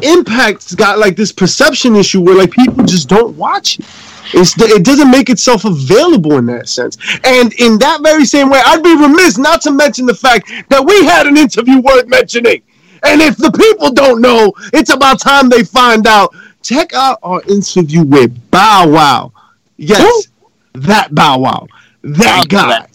[0.02, 3.86] Impact's got like this perception issue where like people just don't watch it.
[4.34, 6.98] It's, it doesn't make itself available in that sense.
[7.24, 10.84] And in that very same way, I'd be remiss not to mention the fact that
[10.84, 12.62] we had an interview worth mentioning.
[13.04, 16.34] And if the people don't know, it's about time they find out.
[16.62, 19.32] Check out our interview with Bow Wow.
[19.76, 20.28] Yes,
[20.74, 21.68] that Bow Wow.
[22.02, 22.86] That guy.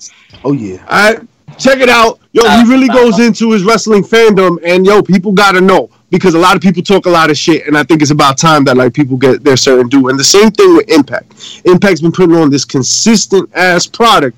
[0.44, 0.86] Oh yeah.
[0.90, 2.20] All right, check it out.
[2.34, 6.40] Yo, he really goes into his wrestling fandom, and yo, people gotta know because a
[6.40, 8.78] lot of people talk a lot of shit, and I think it's about time that
[8.78, 10.10] like people get their certain due.
[10.10, 11.62] And the same thing with Impact.
[11.66, 14.38] Impact's been putting on this consistent ass product.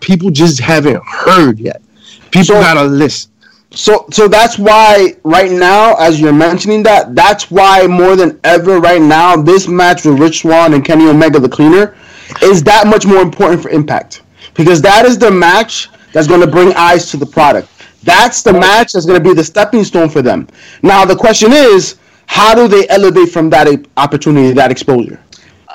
[0.00, 1.82] People just haven't heard yet.
[2.30, 3.30] People So- gotta listen.
[3.70, 8.78] So so that's why right now, as you're mentioning that, that's why more than ever
[8.78, 11.94] right now, this match with Rich Swann and Kenny Omega the cleaner
[12.42, 14.22] is that much more important for Impact.
[14.54, 17.68] Because that is the match that's gonna bring eyes to the product.
[18.06, 20.48] That's the match that's gonna be the stepping stone for them.
[20.82, 23.66] Now the question is, how do they elevate from that
[23.96, 25.20] opportunity, that exposure?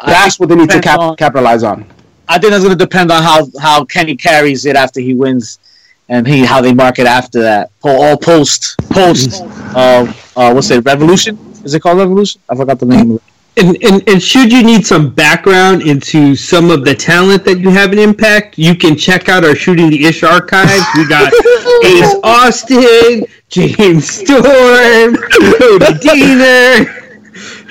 [0.05, 1.85] That's what they need to cap- on- capitalize on.
[2.27, 5.59] I think that's going to depend on how how Kenny carries it after he wins,
[6.09, 7.71] and he how they market after that.
[7.83, 9.41] All post post.
[9.75, 10.83] uh, uh, what's it?
[10.85, 11.37] Revolution?
[11.63, 12.41] Is it called Revolution?
[12.49, 13.19] I forgot the name.
[13.57, 13.83] Of it.
[13.83, 17.69] And, and and should you need some background into some of the talent that you
[17.69, 20.83] have in Impact, you can check out our Shooting the Ish archives.
[20.95, 21.31] We got
[21.85, 26.87] Ace Austin, James Storm, Cody Deaner,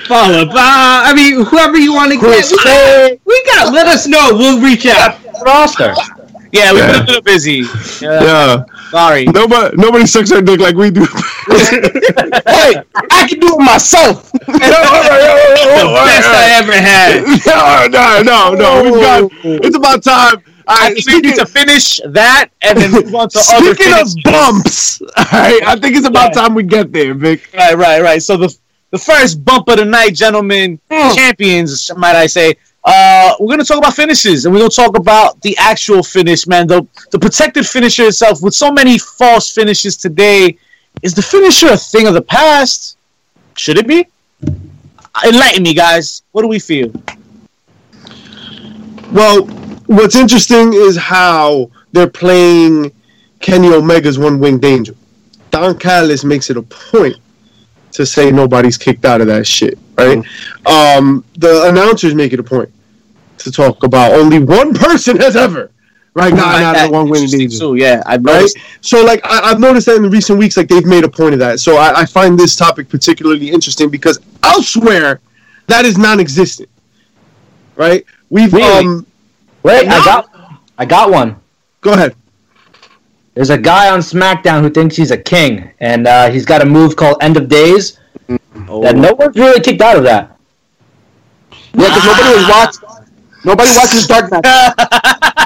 [0.07, 1.03] Fallah Bahh.
[1.05, 2.63] I mean, whoever you want to Chris get.
[2.63, 3.19] Bay.
[3.25, 3.73] We got.
[3.73, 4.29] Let us know.
[4.33, 5.17] We'll reach out.
[5.43, 5.93] roster.
[6.51, 7.03] Yeah, we've been Yeah.
[7.03, 7.63] a little busy.
[8.01, 8.63] Yeah, Yeah.
[8.91, 9.25] Sorry.
[9.25, 11.05] Nobody, nobody sucks our dick like we do.
[12.51, 12.75] Hey,
[13.11, 14.31] I can do it myself.
[14.41, 17.23] The best I ever had.
[17.91, 18.83] no, no, no, no.
[18.83, 19.31] We've got.
[19.65, 20.43] It's about time.
[20.67, 24.07] I think we need to finish that and then move on to other Speaking of
[24.23, 26.41] bumps, all right, I think it's about Yeah.
[26.41, 27.49] time we get there, Vic.
[27.53, 28.21] Right, right, right.
[28.21, 28.55] So the
[28.91, 31.15] the first bump of the night, gentlemen, hmm.
[31.15, 32.55] champions, might I say.
[32.83, 36.65] Uh, we're gonna talk about finishes, and we're gonna talk about the actual finish, man.
[36.67, 40.57] The the protected finisher itself, with so many false finishes today,
[41.03, 42.97] is the finisher a thing of the past?
[43.55, 44.07] Should it be?
[45.23, 46.23] Enlighten me, guys.
[46.31, 46.91] What do we feel?
[49.11, 49.45] Well,
[49.87, 52.91] what's interesting is how they're playing
[53.41, 54.95] Kenny Omega's One Winged Angel.
[55.51, 57.17] Don Callis makes it a point
[57.93, 60.17] to say nobody's kicked out of that shit, right?
[60.65, 62.69] Um, the announcers make it a point
[63.39, 65.71] to talk about only one person has ever,
[66.13, 66.33] right?
[66.33, 67.59] Gotten out of the One Angel.
[67.73, 67.75] too.
[67.75, 68.49] Yeah, I've right?
[68.81, 71.39] So, like, I, I've noticed that in recent weeks, like, they've made a point of
[71.39, 71.59] that.
[71.59, 75.19] So, I, I find this topic particularly interesting because elsewhere,
[75.67, 76.69] that is non-existent,
[77.75, 78.05] right?
[78.29, 78.85] We've Really?
[78.85, 79.05] um,
[79.63, 79.87] Wait.
[79.87, 80.29] I got,
[80.77, 81.35] I got one.
[81.81, 82.15] go ahead.
[83.33, 86.65] There's a guy on SmackDown who thinks he's a king, and uh, he's got a
[86.65, 87.99] move called End of Days.
[88.27, 90.37] That no one's really kicked out of that.
[91.73, 92.91] Yeah, because nobody was watching.
[93.43, 94.43] Nobody watches Dark Knight.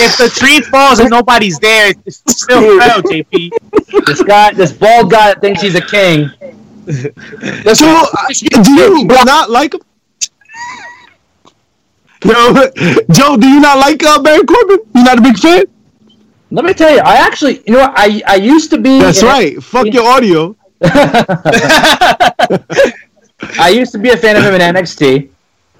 [0.00, 3.50] If the tree falls and nobody's there, it's still fell, JP.
[4.06, 6.30] This guy, this bald guy that thinks he's a king.
[7.74, 9.80] So, uh, do you not like him?
[12.24, 12.52] No,
[13.10, 14.78] Joe, do you not like uh, Baron Corbin?
[14.94, 15.66] You not a big fan?
[16.50, 17.92] Let me tell you, I actually, you know what?
[17.96, 18.98] I I used to be.
[19.00, 19.62] That's an- right.
[19.62, 20.56] Fuck your audio.
[23.60, 25.28] I used to be a fan of him in NXT,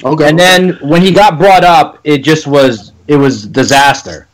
[0.04, 0.28] Okay.
[0.28, 4.26] and then when he got brought up, it just was it was disaster.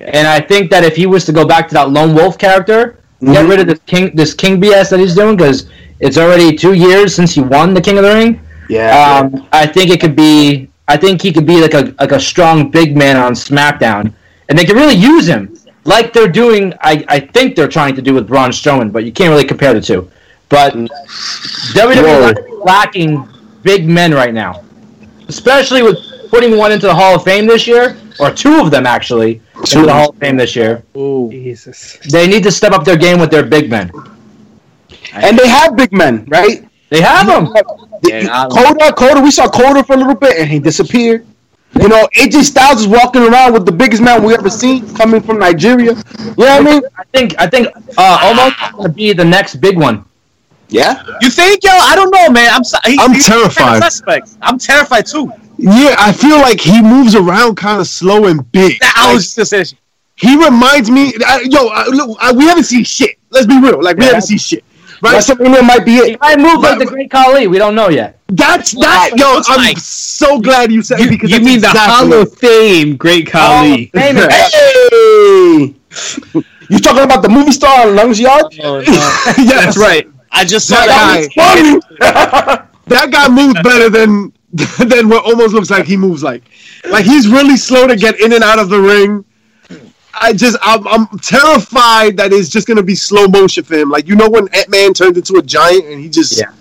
[0.00, 2.98] And I think that if he was to go back to that lone wolf character,
[3.20, 3.48] get Mhm.
[3.48, 5.66] rid of this king this king BS that he's doing, because
[6.00, 8.40] it's already two years since he won the King of the Ring.
[8.68, 9.20] yeah.
[9.20, 10.68] Um, I think it could be.
[10.88, 14.12] I think he could be like a like a strong big man on SmackDown,
[14.48, 15.53] and they could really use him
[15.84, 16.72] like they're doing.
[16.80, 19.74] I, I think they're trying to do with Braun Strowman, but you can't really compare
[19.74, 20.10] the two.
[20.48, 23.28] But WWE is lacking
[23.62, 24.62] big men right now,
[25.28, 25.98] especially with
[26.30, 29.82] putting one into the Hall of Fame this year, or two of them actually into
[29.86, 30.82] the Hall of Fame this year.
[30.96, 31.28] Ooh.
[31.30, 31.98] Jesus.
[32.10, 33.90] They need to step up their game with their big men.
[35.12, 36.66] and they have big men, right?
[36.90, 37.52] They have them.
[38.04, 41.26] Yeah, Coda, Coda, we saw Coda for a little bit and he disappeared.
[41.80, 45.20] You know, AJ Styles is walking around with the biggest man we ever seen coming
[45.20, 45.92] from Nigeria.
[45.92, 46.82] You know what I mean?
[46.96, 47.66] I think I think
[47.98, 50.04] uh, Omos going to be the next big one.
[50.68, 51.02] Yeah.
[51.20, 51.70] You think, yo?
[51.72, 52.48] I don't know, man.
[52.52, 53.78] I'm so, he- I'm he's terrified.
[53.78, 54.30] a Suspect.
[54.40, 55.30] I'm terrified too.
[55.58, 58.78] Yeah, I feel like he moves around kind of slow and big.
[58.82, 59.66] I Like, was just saying.
[60.16, 61.12] he reminds me.
[61.26, 63.18] I, yo, I, look, I, we haven't seen shit.
[63.30, 63.82] Let's be real.
[63.82, 64.12] Like we Yeah.
[64.14, 64.64] haven't seen shit.
[65.04, 65.16] Right?
[65.22, 67.46] WrestleMania might be He might move like But- the Great Khali.
[67.46, 68.18] We don't know yet.
[68.28, 69.10] That's that.
[69.16, 72.12] Yo, I'm like- so glad you said it You, because you that's mean the Hall
[72.12, 73.90] of Fame, Great Khali?
[73.94, 74.26] Famous.
[74.34, 75.74] Hey!
[76.70, 78.44] You talking about the movie star on Longest Yard?
[78.62, 78.80] Oh, no.
[78.86, 80.08] yes, That's right.
[80.32, 81.78] I just saw That that.
[82.00, 82.66] guy.
[82.86, 84.32] that guy moves better than
[84.88, 86.42] than what almost looks like he moves like.
[86.90, 89.24] Like he's really slow to get in and out of the ring.
[90.20, 93.90] I just I'm, I'm terrified that it's just gonna be slow motion for him.
[93.90, 96.52] Like you know when Ant Man turned into a giant and he just Yeah.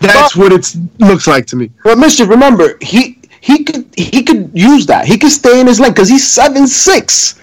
[0.00, 1.70] that's what it looks like to me.
[1.84, 5.06] But Mister, remember, he he could he could use that.
[5.06, 7.34] He could stay in his lane because he's seven six.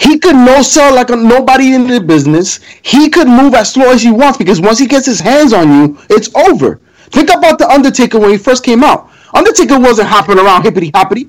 [0.00, 2.58] He could no sell like a, nobody in the business.
[2.82, 5.68] He could move as slow as he wants because once he gets his hands on
[5.70, 6.80] you, it's over.
[7.10, 9.10] Think about the Undertaker when he first came out.
[9.34, 11.28] Undertaker wasn't hopping around hippity hoppity.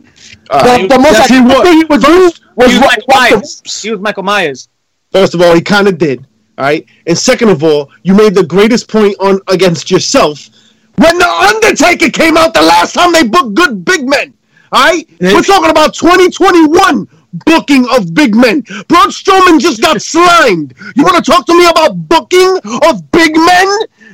[0.49, 1.61] Uh, the, the most yes, he iconic was.
[1.63, 3.81] thing he would do was He was Michael Myers.
[3.81, 4.69] He was Michael Myers.
[5.11, 6.25] First of all, he kind of did.
[6.57, 10.49] All right, and second of all, you made the greatest point on against yourself
[10.95, 14.33] when the Undertaker came out the last time they booked good big men.
[14.71, 17.07] All right, we're talking about 2021
[17.45, 18.61] booking of big men.
[18.87, 20.73] Braun Strowman just got slimed.
[20.95, 23.67] You want to talk to me about booking of big men?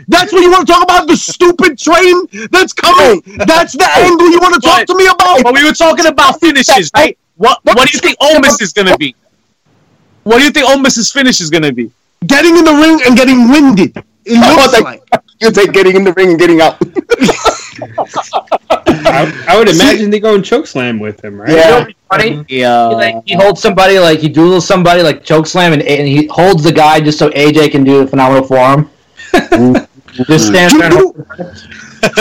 [0.07, 1.07] That's what you want to talk about?
[1.07, 3.21] The stupid train that's coming.
[3.45, 5.43] That's the angle you want to talk to me about?
[5.43, 7.17] But we were talking about finishes, right?
[7.35, 9.15] What What do you think Omos is gonna be?
[10.23, 11.91] What do you think Omos's finish is gonna be?
[12.25, 13.95] Getting in the ring and getting winded.
[14.25, 15.01] It looks like.
[15.39, 16.81] you take getting in the ring and getting out.
[18.69, 21.49] I, I would imagine they go and choke slam with him, right?
[21.49, 21.57] Yeah.
[21.57, 22.45] You know what's funny?
[22.47, 22.95] He, uh, Yeah.
[22.95, 26.63] like, he holds somebody like he doodles somebody like choke slam and, and he holds
[26.63, 28.89] the guy just so AJ can do the phenomenal form.
[30.13, 30.91] just stands there.
[30.93, 31.13] You-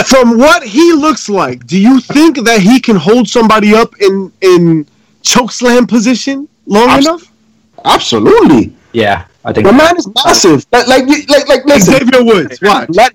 [0.07, 4.31] From what he looks like, do you think that he can hold somebody up in
[4.41, 4.85] in
[5.21, 7.31] choke slam position long Abs- enough?
[7.85, 8.73] Absolutely.
[8.91, 10.65] Yeah, I think The man is massive.
[10.71, 12.89] Like, like, you- like, like listen, Xavier Woods, watch.
[12.89, 13.13] Let,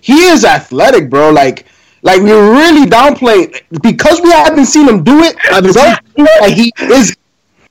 [0.00, 1.30] he is athletic, bro.
[1.30, 1.66] Like,
[2.04, 5.36] like we're really downplaying because we haven't seen him do it.
[5.38, 7.16] Haven't don't feel like he is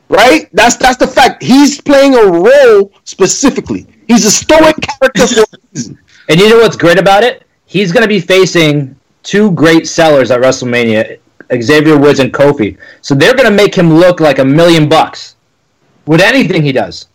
[0.09, 0.49] right.
[0.53, 1.41] That's that's the fact.
[1.41, 3.85] He's playing a role specifically.
[4.07, 5.99] He's a stoic character for a reason.
[6.29, 7.45] And you know what's great about it?
[7.67, 11.19] He's going to be facing two great sellers at WrestleMania,
[11.61, 12.77] Xavier Woods and Kofi.
[13.01, 15.35] So they're going to make him look like a million bucks
[16.05, 17.07] with anything he does.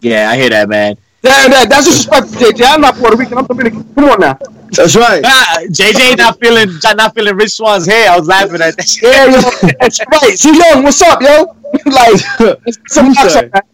[0.00, 0.96] Yeah, I hear that, man.
[1.22, 2.64] That, that, that's disrespectful, JJ.
[2.66, 3.38] I'm not Puerto Rican.
[3.38, 3.84] I'm Dominican.
[3.94, 4.38] Come on now.
[4.72, 5.22] That's right.
[5.24, 8.10] Ah, JJ not feeling not feeling Rich Swann's hair.
[8.10, 8.88] I was laughing at that.
[8.88, 9.02] shit.
[9.04, 10.38] Yeah, yo, that's right.
[10.38, 11.54] So young, what's up, yo?
[11.86, 13.66] like, some Who's up.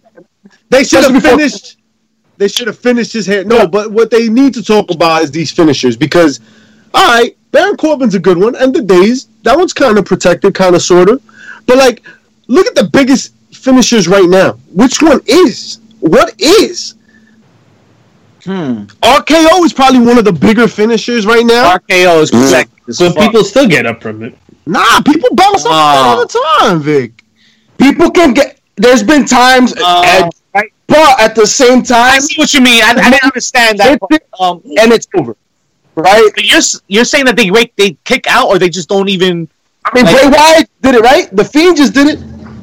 [0.69, 1.77] They should have before- finished.
[2.37, 3.45] They should have finished his hair.
[3.45, 6.39] No, but what they need to talk about is these finishers because,
[6.95, 10.55] all right, Baron Corbin's a good one, and the days that one's kind of protected,
[10.55, 11.21] kind of sort of.
[11.67, 12.03] But like,
[12.47, 14.53] look at the biggest finishers right now.
[14.73, 15.81] Which one is?
[15.99, 16.95] What is?
[18.45, 18.85] Hmm.
[19.03, 21.77] RKO is probably one of the bigger finishers right now.
[21.77, 22.89] RKO is protected.
[22.89, 23.25] as But fuck.
[23.25, 24.37] people still get up from it.
[24.67, 26.09] Nah, people bounce off Ah.
[26.17, 27.23] all the time, Vic.
[27.79, 28.59] People can get.
[28.77, 32.55] There's been times, Uh, and, right, but at the same time, I time, see what
[32.55, 32.83] you mean.
[32.83, 33.99] I, I didn't understand that.
[34.11, 35.37] It- Um, and it's over,
[35.97, 36.31] right?
[36.35, 39.49] but you're you're saying that they wait, they kick out, or they just don't even.
[39.85, 41.35] I mean, Like- Bray Wyatt did it, right?
[41.35, 42.19] The Fiend just did it.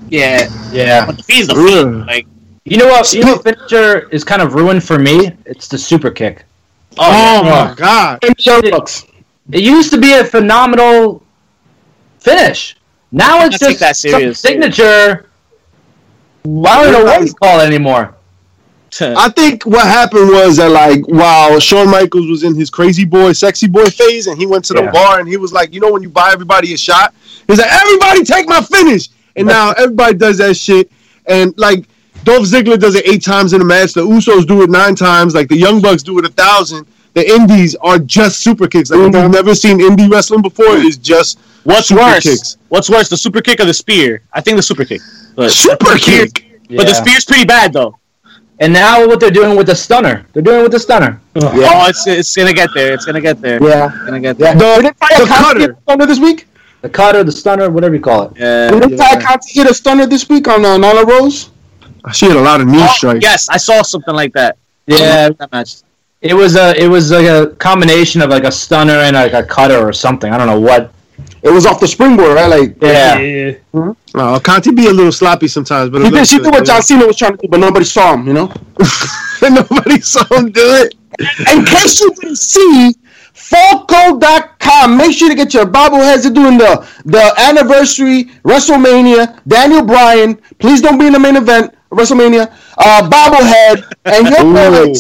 [0.09, 1.05] Yeah, Yeah.
[1.07, 2.05] but the fee's the fiend.
[2.05, 2.27] Like,
[2.65, 3.13] You know what?
[3.13, 5.31] You know what finisher is kind of ruined for me?
[5.45, 6.43] It's the super kick.
[6.97, 8.19] oh, Oh my god.
[8.23, 9.05] And the Young Bucks.
[9.51, 11.21] It used to be a phenomenal
[12.19, 12.75] finish.
[13.11, 15.29] Now it's just that some signature.
[16.43, 18.15] I don't know what you call it anymore.
[19.01, 23.33] I think what happened was that like while Shawn Michaels was in his crazy boy,
[23.33, 24.91] sexy boy phase, and he went to the Yeah.
[24.91, 27.13] bar and he was like, you know, when you buy everybody a shot,
[27.47, 30.89] he's like, everybody take my finish, and now everybody does that shit,
[31.27, 31.85] and like
[32.25, 35.33] Dolph Ziggler does it eight times in a match, the Usos do it nine times,
[35.35, 36.85] like the Young Bucks do it a thousand.
[37.13, 38.89] The Indies are just super kicks.
[38.89, 42.23] Like if you've never seen indie wrestling before, it's just What's super worse?
[42.23, 42.57] kicks.
[42.67, 44.23] What's worse, the super kick or the spear?
[44.33, 44.99] I think the super kick.
[45.35, 46.45] But, Super kick.
[46.69, 46.93] but the Yeah.
[46.93, 47.97] spear's pretty bad though.
[48.59, 50.25] And now what they're doing with the stunner?
[50.33, 51.19] They're doing it with the stunner.
[51.35, 52.93] Oh, it's it's gonna get there.
[52.93, 53.59] It's gonna get there.
[53.61, 53.85] Yeah.
[53.93, 54.53] It's gonna get Yeah.
[54.55, 54.81] there.
[54.81, 55.59] Didn't Taya the Conti cutter.
[55.59, 56.47] hit stunner this week?
[56.81, 58.31] The cutter, the stunner, whatever you call it.
[58.37, 58.71] Yeah.
[58.71, 61.49] Didn't Taya Conti hit a stunner this week on uh, Nyla Rose?
[62.13, 63.19] She had a lot of knee Oh, strikes.
[63.21, 64.57] yes, I saw something like that.
[64.87, 65.77] Yeah, that match.
[66.21, 69.43] it was a it was like a combination of like a stunner and like a
[69.43, 70.31] cutter or something.
[70.31, 70.91] I don't know what.
[71.41, 72.47] It was off the springboard, right?
[72.47, 73.53] Like Yeah,
[74.15, 77.05] Oh, Conti be a little sloppy sometimes, but he did, she did what John Cena
[77.05, 78.27] was trying to do, but nobody saw him.
[78.27, 78.53] You know.
[79.41, 80.95] Nobody saw him do it.
[81.53, 82.93] In case you didn't see,
[83.33, 84.97] Foco.com.
[84.97, 86.23] Make sure to get your bobbleheads.
[86.23, 89.39] They're doing the, the anniversary WrestleMania.
[89.47, 90.35] Daniel Bryan.
[90.57, 91.74] Please don't be in the main event.
[91.91, 92.51] WrestleMania.
[92.77, 93.83] Uh, bobblehead.
[94.05, 94.93] And your Ooh.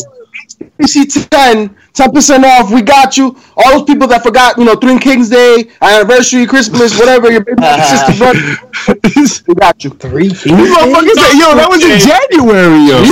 [0.79, 1.75] PC 10.
[1.95, 2.71] 10% off.
[2.71, 3.37] We got you.
[3.55, 7.61] All those people that forgot, you know, Three Kings Day, anniversary, Christmas, whatever, your baby
[7.63, 8.99] sister, brother.
[9.15, 9.91] These We got you.
[9.91, 10.29] three.
[10.29, 13.03] motherfuckers say, yo, that was in January, yo.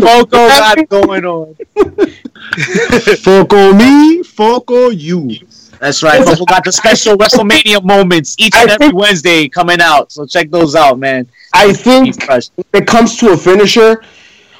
[0.00, 1.54] Foco got going on.
[3.18, 5.30] Fuck on me, fuck on you.
[5.78, 6.18] That's right.
[6.20, 10.10] We got the special WrestleMania moments each and I every think- Wednesday coming out.
[10.12, 11.28] So check those out, man.
[11.54, 12.16] I think
[12.72, 14.02] it comes to a finisher,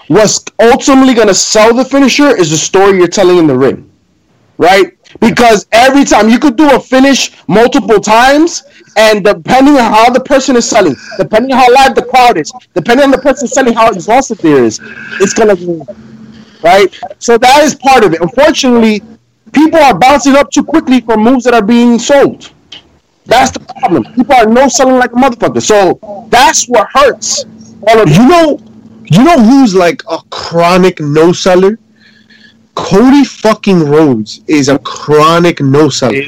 [0.09, 3.91] what's ultimately going to sell the finisher is the story you're telling in the ring,
[4.59, 4.93] right?
[5.21, 8.65] Because every time you could do a finish multiple times,
[8.97, 12.53] and depending on how the person is selling, depending on how live the crowd is,
[12.75, 14.81] depending on the person selling how exhausted there is,
[15.21, 15.81] it's gonna be
[16.63, 16.99] right.
[17.19, 18.21] So that is part of it.
[18.21, 19.03] Unfortunately,
[19.57, 22.53] people are bouncing up too quickly for moves that are being sold.
[23.25, 24.05] That's the problem.
[24.15, 25.63] People are no selling like a motherfucker.
[25.63, 27.45] So that's what hurts.
[27.89, 28.61] All of You know,
[29.11, 31.79] you know who's like a chronic no seller?
[32.75, 36.23] Cody fucking Rhodes is a chronic no seller.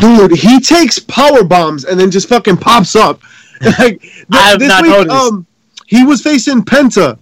[0.00, 3.20] Dude, he takes power bombs and then just fucking pops up.
[3.60, 5.10] Like th- I have not noticed.
[5.10, 5.44] um,
[5.86, 7.18] he was facing Penta,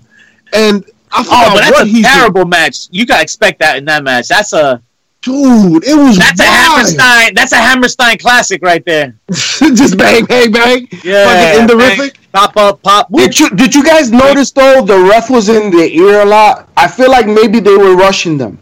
[0.53, 2.89] and I Oh, but that's what a he terrible match.
[2.91, 4.29] You gotta expect that in that match.
[4.29, 4.83] That's a
[5.27, 6.45] Dude, it was that's a.
[6.45, 7.35] Hammerstein.
[7.35, 9.19] That's a Hammerstein classic right there.
[9.33, 10.87] just bang, bang, bang.
[11.03, 12.17] Yeah, fucking bang, endorific.
[12.33, 13.11] pop up, pop.
[13.11, 13.25] whoop.
[13.25, 16.69] Did you did you guys notice though the ref was in their ear a lot?
[16.77, 18.59] I feel like maybe they were rushing them.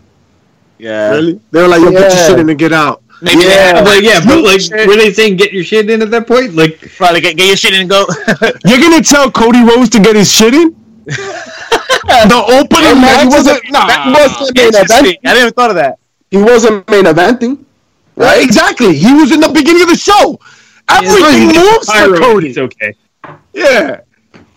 [0.79, 1.11] Yeah.
[1.11, 1.39] Really?
[1.51, 3.77] They were like, "Yo, get your shit in and get out." Maybe Yeah.
[3.77, 4.87] had, But yeah, but like, Shit.
[4.89, 6.55] were they saying get your shit in at that point?
[6.55, 8.07] Like, probably get, get your shit in and go.
[8.65, 10.75] You're gonna tell Cody Rhodes to get his shit in?
[11.05, 13.87] the opening match he was wasn't- nah.
[13.87, 14.97] that wasn't main Interesting.
[15.07, 15.19] event.
[15.25, 15.99] I didn't even thought of that.
[16.35, 17.65] He wasn't main eventing,
[18.17, 18.97] Right, exactly.
[18.97, 20.39] He was in the beginning of the show.
[20.89, 22.49] Everything moves for Cody.
[22.51, 22.95] It's okay.
[23.53, 24.01] Yeah.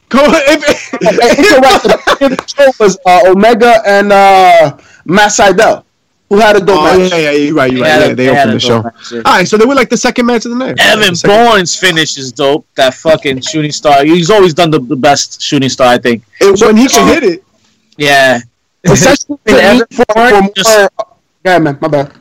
[0.09, 0.19] Co-
[0.53, 1.83] if, Incorrect.
[1.83, 5.83] The beginning of the show was uh, Omega and uh, Matt Sydal,
[6.29, 7.11] who had a dope oh, match.
[7.11, 8.11] yeah, yeah, you're right, you're They had right.
[8.11, 8.81] a- they they opened the show.
[8.83, 9.21] match, yeah.
[9.25, 10.75] All right, so they were like the second match of the night.
[10.79, 12.65] Evan The Bourne's finish is dope.
[12.75, 14.03] That fucking shooting star.
[14.05, 16.23] He's always done the, the best shooting star, I think.
[16.41, 17.43] It- when he can hit it.
[17.97, 18.39] Yeah.
[18.83, 20.89] Essentially, And Evan for, for more, just-
[21.47, 22.11] yeah, man, my bad.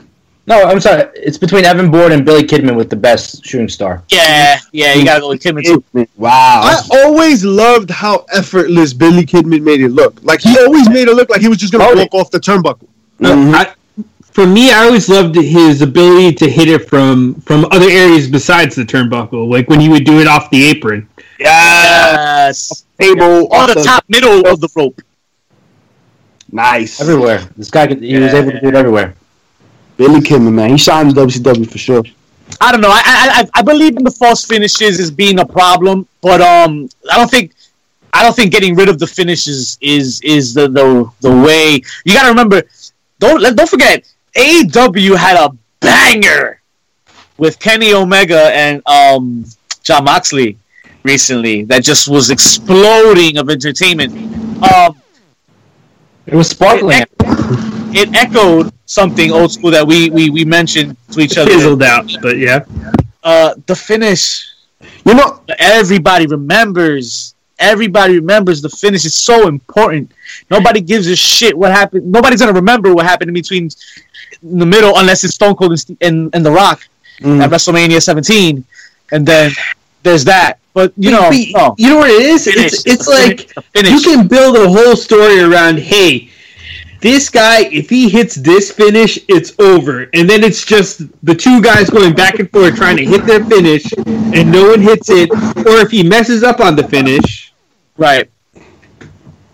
[0.48, 1.08] No, I'm sorry.
[1.16, 4.04] It's between Evan Bourne and Billy Kidman with the best shooting star.
[4.10, 4.60] Yeah.
[4.72, 4.94] Yeah.
[4.94, 5.82] You gotta go with Kidman too.
[6.16, 6.60] Wow.
[6.62, 10.22] I always loved how effortless Billy Kidman made it look.
[10.22, 12.04] Like he always made it look like he was just gonna Totally.
[12.12, 12.86] walk off the turnbuckle.
[13.20, 13.54] Mhm.
[13.54, 13.74] I,
[14.30, 18.76] for me, I always loved his ability to hit it from from other areas besides
[18.76, 21.08] the turnbuckle, like when he would do it off the apron.
[21.40, 22.84] Yes.
[23.00, 25.00] Table On off the top middle of the rope.
[26.56, 27.00] Nice.
[27.00, 27.40] Everywhere.
[27.56, 29.14] This guy, could, he was able to do it everywhere.
[29.96, 30.70] Billy Kidman, man.
[30.70, 32.02] He shines WCW for sure.
[32.60, 32.90] I don't know.
[32.90, 36.88] I, I I- I believe in the false finishes as being a problem, but um,
[37.12, 37.52] I don't think
[38.12, 40.86] I don't think getting rid of the finishes is is the the,
[41.20, 41.80] the way.
[42.04, 42.62] You got to remember.
[43.18, 44.10] Don't let- don't forget.
[44.36, 45.48] AEW had a
[45.80, 46.60] banger
[47.38, 49.44] with Kenny Omega and um
[49.82, 50.56] Jon Moxley
[51.02, 54.12] recently that just was exploding of entertainment.
[54.62, 55.00] Um,
[56.26, 57.02] It was sparkling.
[57.02, 57.08] it,
[58.08, 61.50] it echoed something old school that we we, we mentioned to each other.
[61.50, 62.64] Fizzled out, but yeah.
[63.22, 64.44] Uh, the finish.
[65.04, 67.34] You know, everybody remembers.
[67.58, 69.04] Everybody remembers the finish.
[69.06, 70.12] It's so important.
[70.50, 72.10] Nobody gives a shit what happened.
[72.10, 73.70] Nobody's gonna remember what happened in between
[74.42, 76.86] in the middle unless it's Stone Cold and, and, and The Rock
[77.22, 77.42] Mm.
[77.42, 78.62] at WrestleMania 17,
[79.10, 79.50] and then
[80.06, 80.58] there's that.
[80.72, 82.44] But you know, But no, you know what it is?
[82.44, 82.72] finish.
[82.72, 83.90] It's it's like finish.
[83.90, 85.78] you can build a whole story around.
[85.78, 86.30] Hey,
[87.00, 91.62] this guy, if he hits this finish, it's over, and then it's just the two
[91.62, 95.30] guys going back and forth trying to hit their finish, and no one hits it.
[95.66, 97.54] Or if he messes up on the finish,
[97.96, 98.30] right.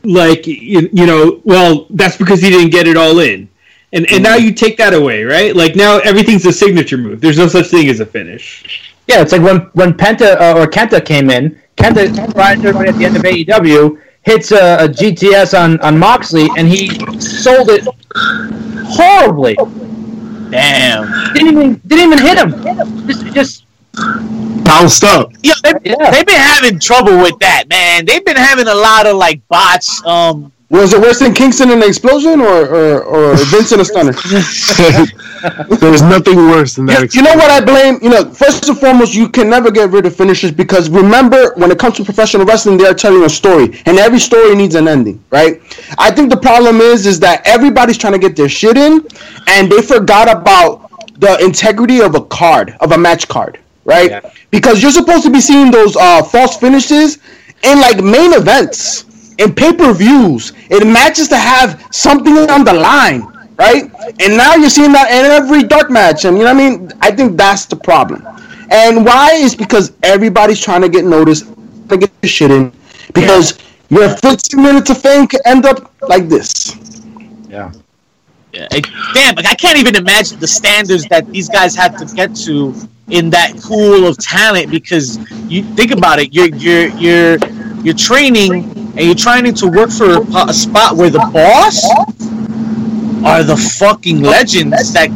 [0.03, 3.49] like you, you know, well, that's because he didn't get it all in.
[3.93, 4.43] And and now mm.
[4.43, 5.55] you take that away, right?
[5.55, 7.21] Like now everything's a signature move.
[7.21, 8.92] There's no such thing as a finish.
[9.09, 11.59] Yeah, it's like when when Penta uh, or Kenta came in.
[11.77, 16.49] Kenta right right at the end of AEW hits a, a GTS on on Moxley,
[16.57, 16.89] and he
[17.21, 17.85] sold it
[18.87, 19.57] horribly.
[20.51, 21.35] Damn.
[21.35, 23.07] Didn't even didn't even hit him.
[23.07, 23.65] Just just
[24.65, 25.31] Bounced up.
[25.43, 26.11] Yeah, they, Yeah.
[26.11, 28.07] they've been having trouble with that, man.
[28.07, 30.05] They've been having a lot of like bots.
[30.07, 34.13] Um, was it worse than Kingston and the Explosion or, or, or Vincent and Stunner?
[35.77, 37.15] There's nothing worse than that.
[37.15, 37.99] You, you know what I blame?
[38.01, 41.71] You know, first and foremost, you can never get rid of finishers because remember, when
[41.71, 44.89] it comes to professional wrestling, they are telling a story, and every story needs an
[44.89, 45.61] ending, right?
[45.99, 49.07] I think the problem is, is that everybody's trying to get their shit in,
[49.49, 54.11] and they forgot about the integrity of a card, of a match card, right?
[54.11, 54.31] Yeah.
[54.51, 57.19] Because you're supposed to be seeing those uh, false finishes
[57.63, 59.05] in like main events,
[59.39, 63.23] in pay per views, in matches to have something on the line,
[63.59, 63.91] right?
[64.21, 66.91] And now you're seeing that in every dark match, and you know what I mean?
[67.01, 68.27] I think that's the problem.
[68.71, 71.47] And why is because everybody's trying to get noticed,
[71.89, 72.73] to get their shit in,
[73.15, 73.59] because
[73.91, 76.77] your 15 minutes of fame could end up like this.
[77.49, 77.71] yeah.
[78.53, 82.05] Yeah, it- damn, like, I can't even imagine the standards that these guys have to
[82.15, 82.75] get to
[83.13, 87.39] in that pool of talent because you think about it, you're you're you're
[87.85, 88.65] you're training
[88.97, 91.85] and you're trying to work for a, spot where the boss
[93.25, 95.11] are the fucking legends that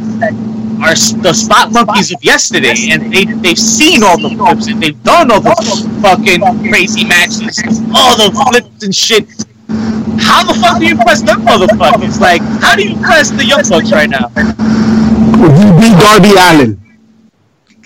[0.79, 5.01] are the spot monkeys of yesterday, and they they've seen all the flips and they've
[5.03, 9.27] done all the fucking crazy matches, all the flips and shit.
[10.21, 12.19] How the fuck do you press them motherfuckers?
[12.19, 14.29] Like, how do you press the young bucks right now?
[14.37, 16.86] You beat Darby Allin.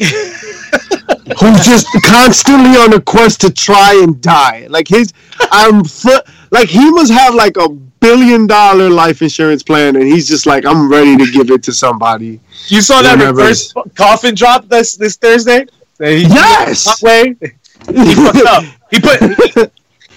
[0.01, 4.67] Who's just constantly on a quest to try and die.
[4.69, 5.13] Like his
[5.51, 10.27] I'm fl- like he must have like a billion dollar life insurance plan and he's
[10.27, 12.39] just like I'm ready to give it to somebody.
[12.67, 13.37] You saw that Whatever.
[13.41, 15.65] reverse coffin drop this this Thursday?
[15.99, 17.01] He- Yes!
[17.03, 17.35] Way.
[17.41, 18.63] He fucked up.
[18.91, 19.65] He put he,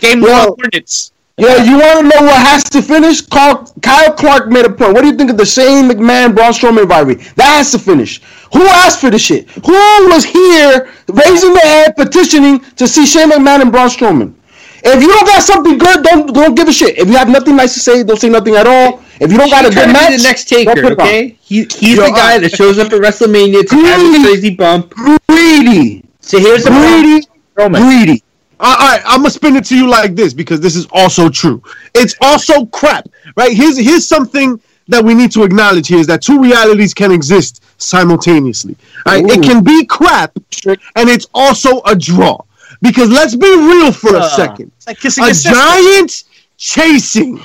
[0.01, 0.30] game Yo.
[0.30, 1.12] one Hornets.
[1.37, 3.20] Yeah, you want to know what has to finish?
[3.20, 4.93] Kyle, Kyle Clark made a point.
[4.95, 7.16] What do you think of the Shane McMahon Braun Strowman rivalry?
[7.35, 8.20] That has to finish.
[8.53, 9.51] Who asked for this shit?
[9.51, 9.72] Who
[10.11, 14.35] was here raising their hand, petitioning to see Shane McMahon and Braun Strowman?
[14.87, 16.99] If you don't got something good, don't don't give a shit.
[16.99, 19.03] If you have nothing nice to say, don't say nothing at all.
[19.18, 21.07] If you don't got a good match, the next taker, put it on.
[21.07, 21.37] okay?
[21.41, 24.55] He, he's Yo, the guy I- that shows up at WrestleMania to have a crazy
[24.55, 24.91] bump.
[25.28, 27.26] Greedy, See, here's the greedy,
[27.57, 28.22] greedy.
[28.61, 31.63] All right, I'm gonna spin it to you like this because this is also true.
[31.95, 33.53] It's also crap, right?
[33.57, 37.63] Here's here's something that we need to acknowledge here is that two realities can exist
[37.79, 38.77] simultaneously.
[39.07, 40.37] All right, it can be crap
[40.97, 42.39] and it's also a draw.
[42.83, 44.71] Because let's be real for a Uh, second.
[44.87, 46.25] Like A a giant
[46.59, 47.41] chasing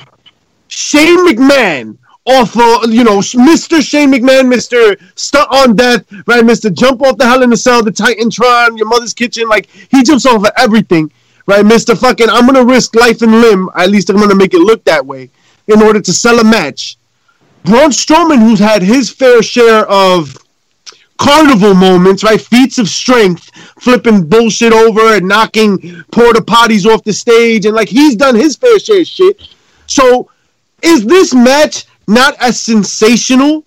[0.68, 1.96] Shane McMahon
[2.30, 2.54] of,
[2.92, 3.82] you know, Mr.
[3.82, 5.00] Shane McMahon, Mr.
[5.16, 6.44] Stunt on Death, right?
[6.44, 6.72] Mr.
[6.72, 9.48] Jump off the Hell in the Cell, the Titantron, your mother's kitchen.
[9.48, 11.10] Like, he jumps off of everything,
[11.46, 11.64] right?
[11.64, 11.98] Mr.
[11.98, 13.68] Fucking, I'm going to risk life and limb.
[13.76, 15.30] At least I'm going to make it look that way
[15.66, 16.96] in order to sell a match.
[17.64, 20.36] Braun Strowman, who's had his fair share of
[21.18, 22.40] carnival moments, right?
[22.40, 23.50] Feats of strength,
[23.80, 28.56] flipping bullshit over and knocking porta potties off the stage, and like he's done his
[28.56, 29.48] fair share of shit.
[29.86, 30.30] So,
[30.82, 33.64] is this match not as sensational,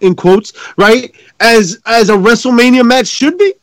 [0.00, 3.54] in quotes, right, as as a WrestleMania match should be?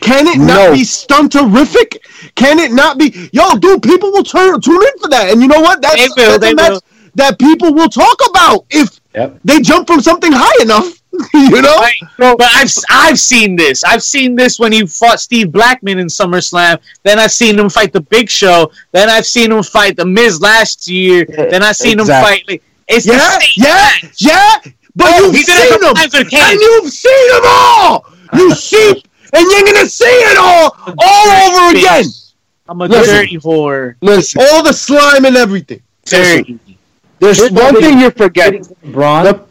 [0.00, 0.72] Can it not No.
[0.72, 1.96] be stunterific?
[2.36, 3.28] Can it not be?
[3.32, 5.82] Yo, dude, people will turn tune in for that, and you know what?
[5.82, 6.80] That's, They will, that's they a match will.
[7.16, 9.40] that people will talk about if Yep.
[9.44, 10.96] they jump from something high enough.
[11.34, 11.76] you know?
[11.76, 11.92] Right.
[12.16, 13.82] But I've I've seen this.
[13.82, 16.78] I've seen this when he fought Steve Blackman in SummerSlam.
[17.02, 18.70] Then I've seen him fight the Big Show.
[18.92, 21.24] Then I've seen him fight the Miz last year.
[21.26, 22.44] Then I've seen him fight.
[22.48, 24.14] Like, it's Yeah, the same yeah, match.
[24.18, 24.72] yeah.
[24.96, 27.42] But Oh, you've he did it a seen couple them, times and you've seen them
[27.44, 28.06] all.
[28.34, 32.04] You sheep, and you're gonna see it all, all over again.
[32.68, 33.14] I'm a Listen.
[33.14, 33.94] dirty whore.
[34.00, 35.82] Listen, All the slime and everything.
[36.04, 36.58] Dirty.
[37.18, 38.00] there's Here's one thing thing.
[38.00, 38.64] you're forgetting.
[38.84, 39.24] Braun.
[39.24, 39.44] The-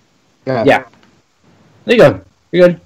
[0.46, 0.64] Yeah.
[0.66, 0.84] Yeah.
[1.86, 2.22] There you go.
[2.52, 2.82] You're good.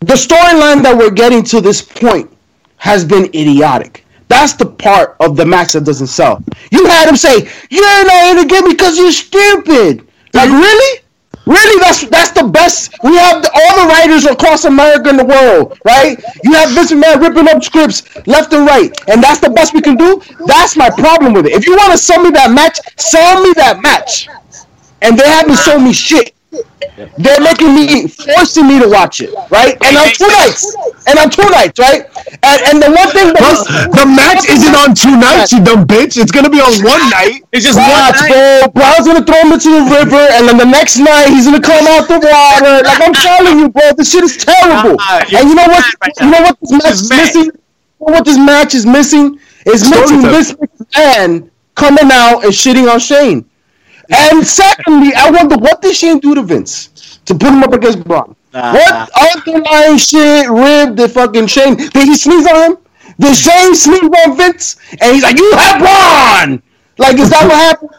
[0.00, 2.30] the storyline that we're getting to this point
[2.76, 4.03] has been idiotic.
[4.28, 6.42] That's the part of the match that doesn't sell.
[6.70, 10.60] You had him say, "You're not in the game because you're stupid." Like mm-hmm.
[10.60, 11.00] really,
[11.46, 11.80] really?
[11.80, 12.94] That's that's the best.
[13.02, 16.22] We have the, all the writers across America and the world, right?
[16.42, 19.80] You have Vince McMahon ripping up scripts left and right, and that's the best we
[19.82, 20.20] can do.
[20.46, 21.52] That's my problem with it.
[21.52, 24.28] If you want to sell me that match, sell me that match.
[25.02, 26.34] And they haven't sold me shit.
[27.18, 29.76] They're making me, forcing me to watch it, right?
[29.82, 30.74] And on two nights,
[31.06, 32.08] and on two nights, right?
[32.42, 33.60] And, and the one thing that Well,
[33.92, 36.16] the match isn't on two nights, you dumb bitch.
[36.16, 37.44] It's gonna be on one night.
[37.52, 38.72] It's just Watch, one night.
[38.72, 38.82] bro.
[38.82, 41.84] Braun's gonna throw him into the river, and then the next night he's gonna come
[41.88, 42.82] out the water.
[42.84, 44.96] Like I'm telling you, bro, this shit is terrible.
[44.98, 45.84] Uh, and you know what?
[46.00, 47.44] right you know what this match is missing?
[47.44, 49.38] You know what this match is missing?
[49.66, 50.32] Is missing Storytelling.
[50.32, 53.44] this McMahon coming out and shitting on Shane.
[54.10, 58.04] And secondly, I wonder what did Shane do to Vince to put him up against
[58.04, 58.36] Braun?
[58.54, 58.72] Nah.
[58.72, 61.76] What underlying shit ribbed the fucking Shane?
[61.76, 62.78] Did he sneeze on him?
[63.18, 64.76] Did Shane sneeze on Vince?
[65.00, 66.62] And he's like, "You have Braun."
[66.98, 67.90] Like, is that what happened?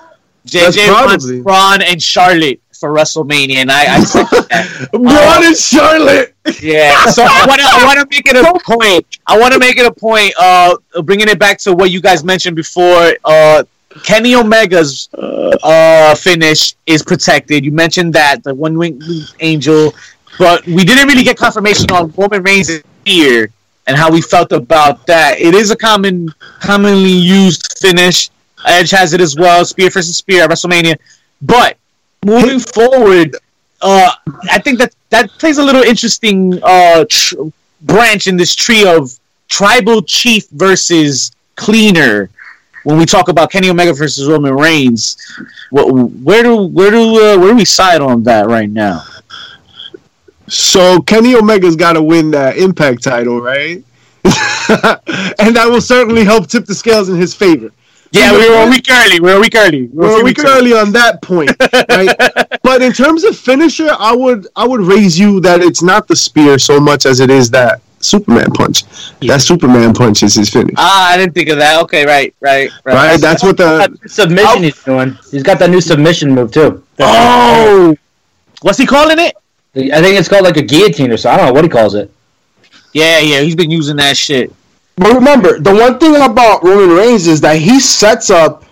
[0.45, 4.89] That's JJ wants probably- Braun and Charlotte for WrestleMania, and I, I second that.
[4.91, 6.36] Braun and Charlotte.
[6.62, 9.06] Yeah, so I want to I want to make it a point.
[9.28, 10.34] I want to make it a point.
[10.39, 13.14] Uh, bringing it back to what you guys mentioned before.
[13.26, 13.64] Uh,
[14.03, 15.08] Kenny Omega's
[15.64, 17.64] uh finish is protected.
[17.64, 19.01] You mentioned that the one wing
[19.39, 19.93] angel,
[20.38, 23.49] but we didn't really get confirmation on Roman Reigns' spear
[23.88, 25.39] and how we felt about that.
[25.39, 26.29] It is a common,
[26.59, 28.29] commonly used finish.
[28.65, 29.63] Edge has it as well.
[29.63, 30.97] Spear versus spear at WrestleMania,
[31.41, 31.77] but
[32.25, 33.36] moving forward,
[33.81, 34.11] uh,
[34.49, 37.36] I think that that plays a little interesting uh, tr-
[37.81, 39.11] branch in this tree of
[39.47, 42.29] tribal chief versus cleaner.
[42.83, 45.17] When we talk about Kenny Omega versus Roman Reigns,
[45.71, 49.03] what, where do where do uh, where do we side on that right now?
[50.47, 53.83] So Kenny Omega's got to win that Impact title, right?
[54.25, 57.71] and that will certainly help tip the scales in his favor.
[58.11, 59.19] Yeah, we were a week early.
[59.19, 59.87] We were a week early.
[59.87, 60.71] We were We're a week early.
[60.71, 61.51] early on that point,
[61.89, 62.15] right?
[62.63, 66.15] but in terms of finisher, I would I would raise you that it's not the
[66.15, 68.83] spear so much as it is that Superman punch.
[69.21, 71.81] That Superman punch is his finish, Ah, I didn't think of that.
[71.83, 72.93] Okay, right, right, right.
[72.93, 73.19] right?
[73.19, 75.17] That's what the Submission he's doing.
[75.31, 76.83] He's got that new submission move too.
[76.99, 77.95] Oh,
[78.61, 79.35] what's he calling it?
[79.76, 81.30] I think it's called like a guillotine or so.
[81.30, 82.09] I don't know what he calls it.
[82.93, 84.53] Yeah, yeah, he's been using that shit.
[84.95, 88.63] But remember, the one thing about Roman Reigns is that he sets up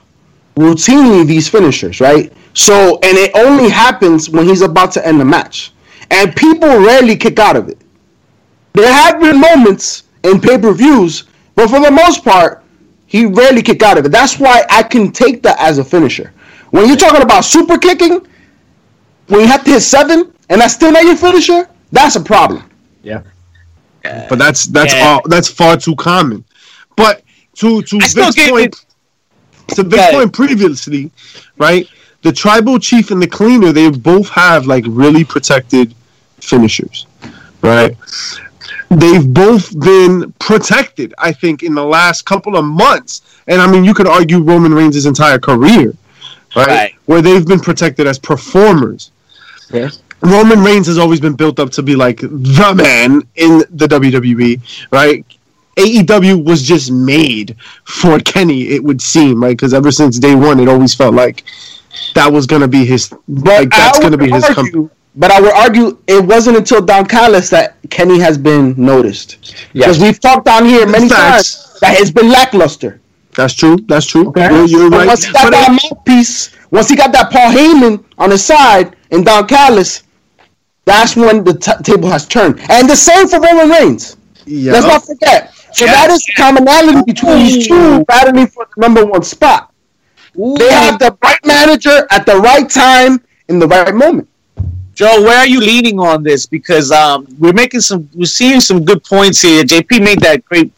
[0.56, 2.32] routinely these finishers, right?
[2.54, 5.74] So, and it only happens when he's about to end the match.
[6.10, 7.78] And people rarely kick out of it.
[8.74, 11.26] There have been moments in pay per views,
[11.56, 12.64] but for the most part,
[13.08, 14.10] he rarely kick out of it.
[14.10, 16.32] That's why I can take that as a finisher.
[16.72, 18.26] When you're talking about super kicking,
[19.28, 22.64] when you have to hit seven and that's still not your finisher, that's a problem.
[23.02, 23.24] Yeah.
[24.30, 25.08] But that's that's Yeah.
[25.08, 26.44] all that's far too common.
[26.96, 27.24] But
[27.56, 28.86] to to I Vic's give point,
[29.70, 31.12] to Vic's point previously,
[31.58, 31.88] right?
[32.22, 35.94] The tribal chief and the cleaner, they both have like really protected
[36.40, 37.08] finishers,
[37.62, 37.96] right?
[38.90, 43.22] They've both been protected, I think, in the last couple of months.
[43.48, 45.94] And I mean, you could argue Roman Reigns' entire career,
[46.56, 46.68] right?
[46.68, 46.96] Right.
[47.06, 49.12] Where they've been protected as performers.
[49.72, 49.90] Yeah.
[50.24, 54.62] Roman Reigns has always been built up to be like the man in the WWE,
[54.92, 55.26] right?
[55.78, 59.58] AEW was just made for Kenny, it would seem, right?
[59.58, 61.44] Because ever since day one, it always felt like
[62.16, 64.44] that was gonna be his, like that's I gonna be his.
[64.46, 68.74] argue- Com- but I would argue it wasn't until Don Callis that Kenny has been
[68.78, 69.38] noticed.
[69.74, 70.02] Because Yes.
[70.02, 71.54] we've talked down here many Facts.
[71.70, 73.00] times that it's been lackluster.
[73.36, 73.78] that's true.
[73.88, 74.28] That's true.
[74.30, 74.48] Okay.
[74.50, 75.08] You're, you're right.
[75.08, 78.44] once he got But that it- mouthpiece, once he got that Paul Heyman on his
[78.46, 80.04] side and Don Callis,
[80.86, 82.60] that's when the t- table has turned.
[82.70, 84.18] And the same for Roman Reigns.
[84.46, 84.74] yeah.
[84.74, 85.54] Let's not forget.
[85.74, 89.74] So that is the commonality between these two battling for the number one spot.
[90.36, 94.30] They have the right manager at the right time in the right moment.
[94.94, 96.46] Joe, where are you leaning on this?
[96.46, 99.64] Because um, we're making some, we're seeing some good points here.
[99.64, 100.72] JP made that great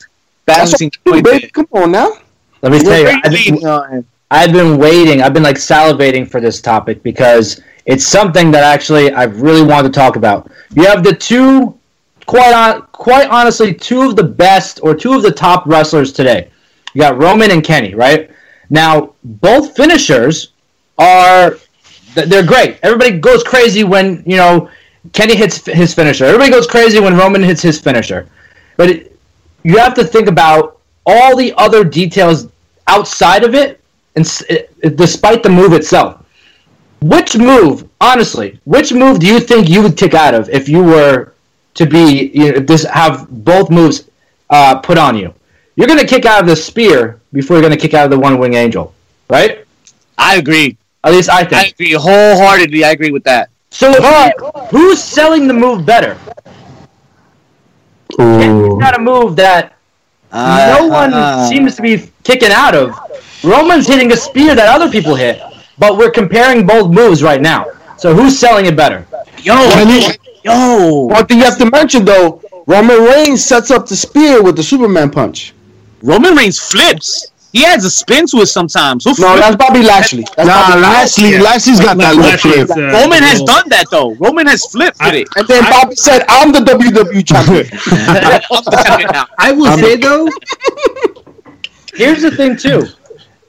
[0.46, 1.26] balancing what point.
[1.26, 1.40] baby.
[1.40, 1.50] there.
[1.50, 2.14] Come on now.
[2.62, 4.06] Let me tell you, are you I've been.
[4.32, 5.22] I've been waiting.
[5.22, 9.94] I've been like salivating for this topic because it's something that actually I've really wanted
[9.94, 10.52] to talk about.
[10.74, 11.78] You have the two,
[12.26, 16.50] quite on, quite honestly, two of the best or two of the top wrestlers today.
[16.94, 18.32] You got Roman and Kenny, right?
[18.70, 20.52] Now, both finishers
[20.98, 21.58] are
[22.16, 22.80] they're great.
[22.82, 24.70] Everybody goes crazy when you know
[25.14, 26.26] Kenny hits his finisher.
[26.26, 28.28] Everybody goes crazy when Roman hits his finisher.
[28.78, 29.20] But it,
[29.64, 32.48] you have to think about all the other details
[32.88, 33.82] outside of it,
[34.16, 36.25] and it- despite the move itself.
[37.12, 40.82] Which move, honestly, which move do you think you would kick out of if you
[40.84, 41.34] were
[41.76, 44.10] to be you know, this have both moves
[44.50, 45.32] uh, put on you?
[45.76, 48.40] You're gonna kick out of the spear before you're gonna kick out of the one
[48.40, 48.96] wing angel,
[49.30, 49.66] right?
[50.18, 50.78] I agree.
[51.04, 51.62] At least I think.
[51.62, 52.84] I agree wholeheartedly.
[52.84, 53.50] I agree with that.
[53.70, 53.94] So
[54.72, 56.18] who's selling the move better?
[58.18, 59.76] Kenny's got a move that
[60.34, 62.98] no one Uh, seems to be kicking out of.
[63.44, 65.40] Roman's hitting a spear that other people hit,
[65.78, 67.66] but we're comparing both moves right now.
[67.98, 69.06] So who's selling it better?
[69.42, 69.56] Yo,
[70.44, 71.06] yo.
[71.10, 74.64] One thing you have to mention though, Roman Reigns sets up the spear with the
[74.64, 75.54] Superman punch.
[76.02, 77.28] Roman Reigns flips.
[77.54, 79.06] He adds a spin to it sometimes.
[79.06, 79.40] Who No, flips?
[79.40, 80.26] that's Bobby Lashley.
[80.36, 82.64] That's Nah, Bobby Lashley, Lashley's got that look Lashley flip.
[82.66, 84.14] is, uh, Roman has done that though.
[84.16, 85.28] Roman has flipped with I- it.
[85.38, 87.66] And then Bobby said, "I'm the WWE champion."
[89.38, 90.28] I will say though,
[91.94, 92.88] Here's the thing too.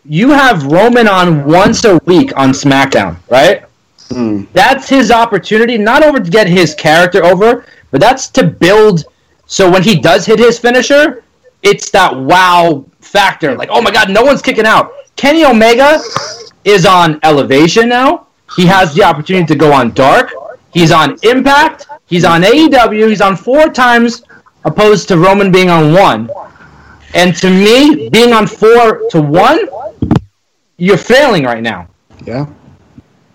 [0.08, 3.64] You have Roman on once a week on SmackDown, right?
[4.10, 4.44] Hmm.
[4.52, 9.04] That's his opportunity, not over to get his character over, but that's to build.
[9.46, 11.24] So when he does hit his finisher,
[11.62, 13.56] it's that wow factor.
[13.56, 14.92] Like, oh my god, no one's kicking out.
[15.16, 16.00] Kenny Omega
[16.64, 18.26] is on elevation now.
[18.54, 20.32] He has the opportunity to go on dark.
[20.72, 21.86] He's on Impact.
[22.06, 23.08] He's on AEW.
[23.08, 24.22] He's on four times,
[24.64, 26.30] opposed to Roman being on one.
[27.14, 29.68] And to me, being on four to one,
[30.76, 31.88] you're failing right now.
[32.24, 32.46] yeah.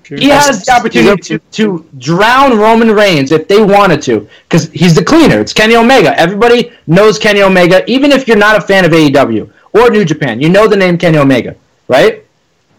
[0.03, 4.93] He has the opportunity to, to drown Roman Reigns if they wanted to, because he's
[4.93, 5.39] the cleaner.
[5.39, 6.19] It's Kenny Omega.
[6.19, 10.41] Everybody knows Kenny Omega, even if you're not a fan of AEW or New Japan.
[10.41, 11.55] You know the name Kenny Omega,
[11.87, 12.25] right?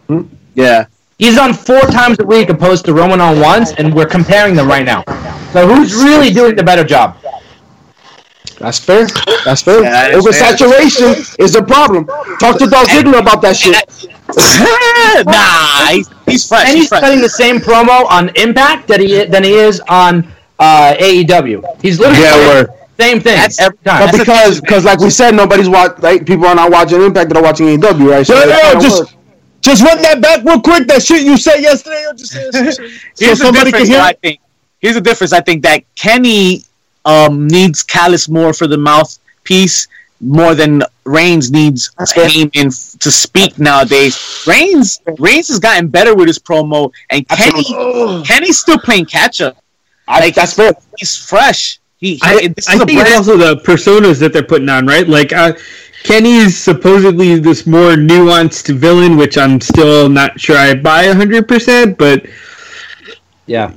[0.09, 0.25] Hmm?
[0.55, 0.85] Yeah.
[1.19, 4.69] He's on four times a week opposed to Roman on once, and we're comparing them
[4.69, 5.03] right now.
[5.53, 7.17] So who's really doing the better job?
[8.59, 9.07] That's fair.
[9.45, 9.83] That's fair.
[9.83, 12.07] Yeah, that is Oversaturation is a problem.
[12.39, 13.75] Talk to Dolph Ziggler about that shit.
[15.27, 16.67] nah, he's, he's fresh.
[16.69, 17.01] And He's he's fresh.
[17.01, 20.27] cutting the same promo on Impact that he than he is on
[20.59, 21.81] uh, AEW.
[21.83, 22.67] He's literally Yeah, doing word.
[22.97, 24.01] the same thing That's- every time.
[24.01, 25.99] But That's because, because like we said, nobody's watch.
[25.99, 28.29] Like people are not watching Impact; they're watching AEW, right?
[28.29, 29.15] Yo, that yo, kinda just works.
[29.61, 30.87] just run that back real quick.
[30.87, 32.05] That shit you said yesterday.
[32.09, 32.79] Or just, so Here's
[33.19, 33.89] the somebody can difference.
[33.89, 34.01] hear.
[34.01, 34.41] I think.
[34.79, 35.33] Here's the difference.
[35.33, 36.65] I think that Kenny
[37.05, 39.89] um, needs Callis more for the mouthpiece
[40.23, 44.45] more than Reigns needs Heyman f- to speak nowadays.
[44.47, 47.65] Reigns Reigns has gotten better with his promo, and Kenny
[48.25, 49.57] Kenny's still playing catch up.
[50.07, 50.73] I, think that's fair.
[50.97, 51.81] He's fresh.
[51.99, 54.87] He, I, this I is a think it's also the personas that they're putting on,
[54.87, 55.07] right?
[55.09, 55.55] Like uh,
[56.05, 61.99] Kenny's supposedly this more nuanced villain, which I'm still not sure I buy hundred percent,
[61.99, 62.27] but
[63.47, 63.73] yeah.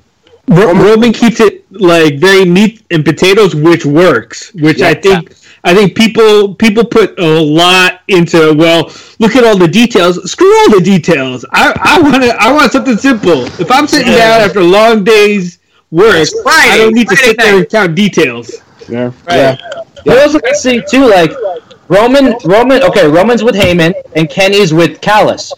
[0.48, 4.54] Ro- Roman keeps it like very meat and potatoes, which works.
[4.54, 9.58] Which I think I think people people put a lot into well, look at all
[9.58, 10.30] the details.
[10.30, 11.46] Screw all the details.
[11.52, 13.46] I, I want to I want something simple.
[13.60, 15.60] If I'm sitting down after a long day's
[15.92, 18.52] work, Friday, I don't need to Friday sit there and count details.
[18.88, 19.12] Yeah.
[19.28, 19.60] Right.
[20.06, 21.32] But also can see too, like
[21.88, 22.84] Roman, Roman.
[22.84, 25.52] Okay, Roman's with Heyman and Kenny's with Callis.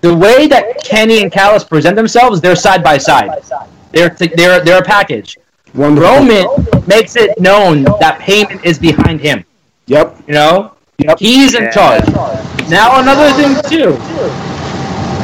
[0.00, 3.30] The way that Kenny and Callis present themselves, they're side by side.
[3.92, 5.38] They're t- they're they're a package.
[5.74, 6.10] Wonderful.
[6.10, 6.46] Roman
[6.86, 9.44] makes it known that Heyman is behind him.
[9.86, 10.16] Yep.
[10.26, 11.18] You know, Yep.
[11.18, 12.06] he's in charge.
[12.68, 13.96] Now another thing too.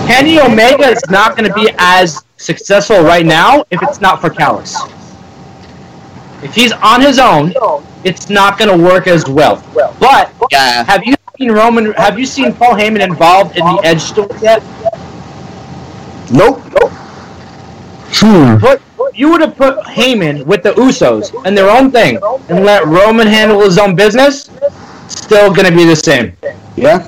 [0.07, 4.31] Kenny Omega is not going to be as successful right now if it's not for
[4.31, 4.75] Callis.
[6.43, 7.53] If he's on his own,
[8.05, 9.63] it's not going to work as well.
[10.01, 10.85] But Yeah.
[10.85, 11.93] have you seen Roman?
[11.95, 14.63] Have you seen Paul Heyman involved in the Edge story yet?
[16.31, 16.63] Nope.
[16.81, 16.93] Nope.
[18.13, 18.83] Put
[19.15, 23.27] you would have put Heyman with the Usos and their own thing, and let Roman
[23.27, 24.49] handle his own business.
[25.09, 26.37] Still going to be the same.
[26.77, 27.07] Yeah.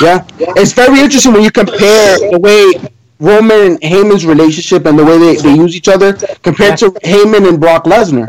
[0.00, 0.26] Yeah.
[0.38, 2.72] It's very interesting when you compare the way
[3.20, 7.48] Roman and Heyman's relationship and the way they, they use each other compared to Heyman
[7.48, 8.26] and Brock Lesnar.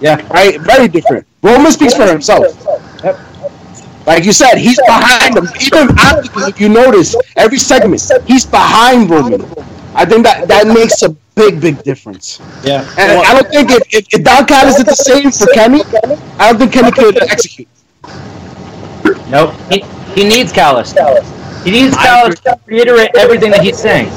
[0.00, 0.26] Yeah.
[0.28, 0.60] Right?
[0.60, 1.26] Very different.
[1.42, 2.44] Roman speaks for himself.
[4.06, 5.48] Like you said, he's behind them.
[5.60, 9.42] Even after, if you notice, every segment, he's behind Roman.
[9.94, 12.40] I think that that makes a big, big difference.
[12.62, 12.88] Yeah.
[12.98, 15.82] And I don't think if, if, if Don Callis did the same for Kenny,
[16.38, 17.68] I don't think Kenny could execute.
[19.28, 19.54] Nope.
[19.70, 19.80] He,
[20.14, 20.92] he needs Callis.
[21.64, 24.08] He needs Callis to reiterate everything that he's saying.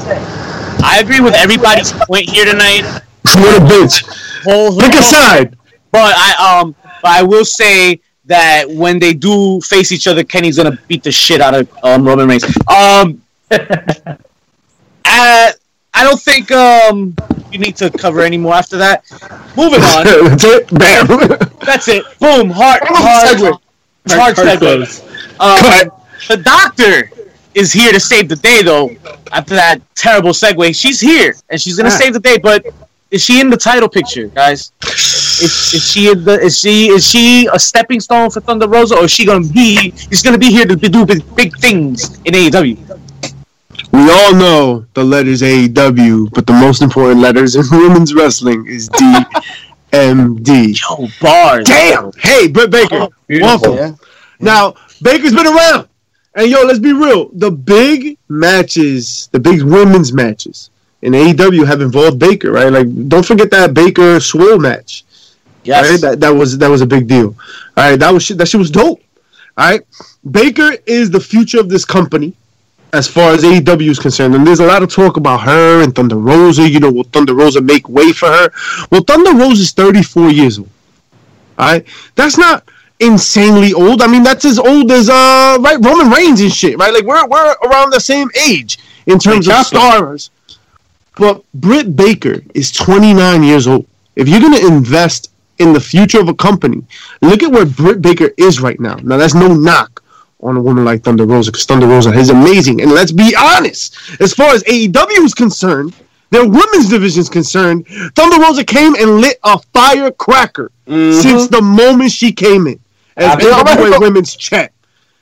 [0.84, 2.82] I agree with everybody's point here tonight.
[3.24, 4.44] What a bitch.
[4.44, 5.56] Whole, Pick a side.
[5.90, 10.56] But I um, but I will say that when they do face each other, Kenny's
[10.56, 12.44] gonna beat the shit out of um, Roman Reigns.
[12.68, 13.22] Um,
[15.04, 15.52] I,
[15.98, 17.14] I don't think um
[17.52, 19.04] you need to cover any more after that.
[19.56, 20.04] Moving on.
[20.30, 20.68] That's it.
[20.78, 21.06] Bam.
[21.64, 22.04] That's it.
[22.20, 22.50] Boom.
[22.50, 22.80] Hard.
[22.84, 23.36] Hard.
[23.38, 23.50] segue.
[23.50, 24.58] Hard, Hard segue.
[24.58, 25.00] close.
[25.40, 26.00] Um, Cut.
[26.28, 27.10] the doctor
[27.54, 28.90] is here to save the day, though.
[29.32, 31.98] After that terrible segue, she's here and she's gonna Ah.
[32.02, 32.38] save the day.
[32.38, 32.66] But
[33.10, 34.70] is she in the title picture, guys?
[34.84, 36.38] Is, is she in the?
[36.40, 39.92] Is she is she a stepping stone for Thunder Rosa, or is she gonna be?
[40.10, 42.76] Is gonna be here to do big, big things in AEW?
[43.92, 48.88] We all know the letters AEW, but the most important letters in women's wrestling is
[48.90, 50.78] DMD.
[50.80, 51.64] Yo, bars.
[51.64, 52.12] Damn!
[52.18, 53.74] Hey, Britt Baker, oh, welcome.
[53.74, 53.94] Yeah.
[54.40, 55.88] Now, Baker's been around.
[56.34, 57.30] And yo, let's be real.
[57.32, 60.70] The big matches, the big women's matches
[61.02, 62.72] in AEW have involved Baker, right?
[62.72, 65.04] Like, don't forget that Baker Swole match.
[65.64, 65.90] Yes.
[65.90, 66.00] Right?
[66.00, 67.34] That, that was that was a big deal.
[67.76, 69.00] All right, that was shit, that shit was dope.
[69.56, 69.80] All right,
[70.30, 72.34] Baker is the future of this company
[72.92, 75.94] as far as AEW is concerned, and there's a lot of talk about her and
[75.94, 76.68] Thunder Rosa.
[76.68, 78.50] You know, will Thunder Rosa make way for her?
[78.90, 80.70] Well, Thunder Rosa is 34 years old.
[81.58, 82.68] All right, that's not
[83.00, 84.00] insanely old.
[84.00, 86.92] I mean, that's as old as uh, right Roman Reigns and shit, right?
[86.92, 90.30] Like we're we're around the same age in terms of stars.
[91.16, 93.86] But Britt Baker is 29 years old.
[94.14, 96.84] If you're gonna invest in the future of a company,
[97.20, 98.94] look at where Britt Baker is right now.
[99.02, 100.02] Now that's no knock
[100.40, 102.80] on a woman like Thunder Rosa because Thunder Rosa is amazing.
[102.80, 105.94] And let's be honest, as far as AEW is concerned,
[106.30, 111.20] their women's division is concerned, Thunder Rosa came and lit a firecracker mm-hmm.
[111.20, 112.78] since the moment she came in
[113.16, 113.90] as Absolutely.
[113.90, 114.72] AEW women's champ.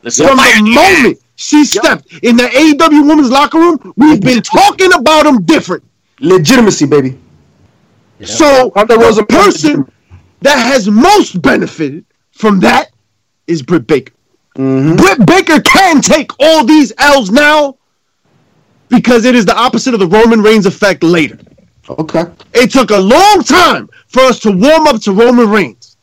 [0.02, 4.42] Let's From the the moment she stepped in the AEW women's locker room, we've been
[4.42, 5.84] talking about them different.
[6.20, 7.18] Legitimacy, baby.
[8.24, 9.92] So Thunder Rosa the person
[10.40, 12.90] that has most benefited from that
[13.46, 14.12] is Britt Baker.
[14.56, 14.96] Mhm.
[14.96, 17.76] Britt Baker can take all these L's now
[18.88, 21.38] because it is the opposite of the Roman Reigns effect later.
[21.88, 22.24] Okay.
[22.54, 25.96] It took a long time for us to warm up to Roman Reigns.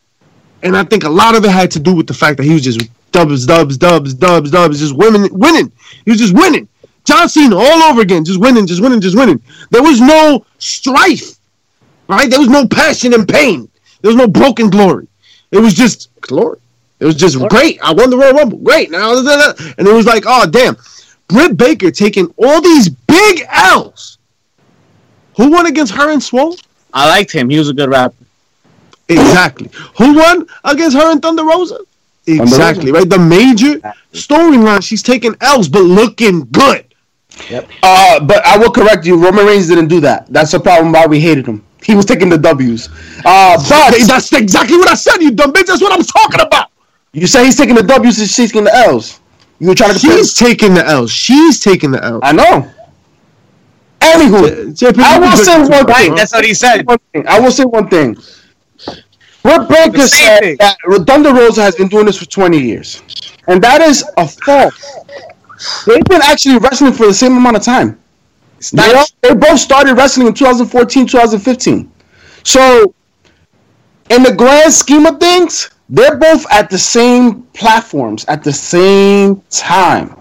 [0.62, 2.54] And I think a lot of it had to do with the fact that he
[2.54, 2.80] was just
[3.12, 5.70] dubs, dubs, dubs, dubs, dubs, just winning, winning.
[6.04, 6.68] He was just winning.
[7.04, 9.42] John Cena all over again, just winning, just winning, just winning.
[9.70, 11.34] There was no strife,
[12.08, 12.30] right?
[12.30, 13.68] There was no passion and pain.
[14.00, 15.06] There was no broken glory.
[15.50, 16.58] It was just glory.
[17.04, 17.78] It was just great.
[17.82, 18.56] I won the Royal Rumble.
[18.56, 18.90] Great.
[18.90, 20.74] Now, and it was like, oh damn,
[21.28, 24.16] Britt Baker taking all these big L's.
[25.36, 26.56] Who won against her and Swole?
[26.94, 27.50] I liked him.
[27.50, 28.14] He was a good rapper.
[29.10, 29.68] Exactly.
[29.98, 31.80] Who won against her and Thunder Rosa?
[32.26, 33.06] Exactly, right?
[33.06, 33.80] The major
[34.14, 36.86] storyline, she's taking L's, but looking good.
[37.50, 37.68] Yep.
[37.82, 39.22] Uh, but I will correct you.
[39.22, 40.26] Roman Reigns didn't do that.
[40.32, 41.66] That's the problem why we hated him.
[41.82, 42.88] He was taking the W's.
[43.26, 45.66] Uh, but That's exactly what I said, you dumb bitch.
[45.66, 46.70] That's what I'm talking about.
[47.14, 49.20] You say he's taking the W's and she's taking the L's.
[49.60, 50.18] You were trying to compare.
[50.18, 51.10] She's taking the L's.
[51.10, 52.20] She's taking the L's.
[52.22, 52.70] I know.
[54.00, 56.14] Anywho, I will say one Right, thing.
[56.14, 56.84] that's what he said.
[57.26, 58.16] I will say one thing.
[59.42, 60.56] Britt Baker said thing.
[60.58, 63.02] that Thunder Rosa has been doing this for 20 years.
[63.46, 64.96] And that is a false.
[65.86, 67.98] They've been actually wrestling for the same amount of time.
[68.72, 71.90] They, all- they both started wrestling in 2014, 2015.
[72.42, 72.94] So,
[74.10, 79.42] in the grand scheme of things, they're both at the same platforms at the same
[79.50, 80.16] time.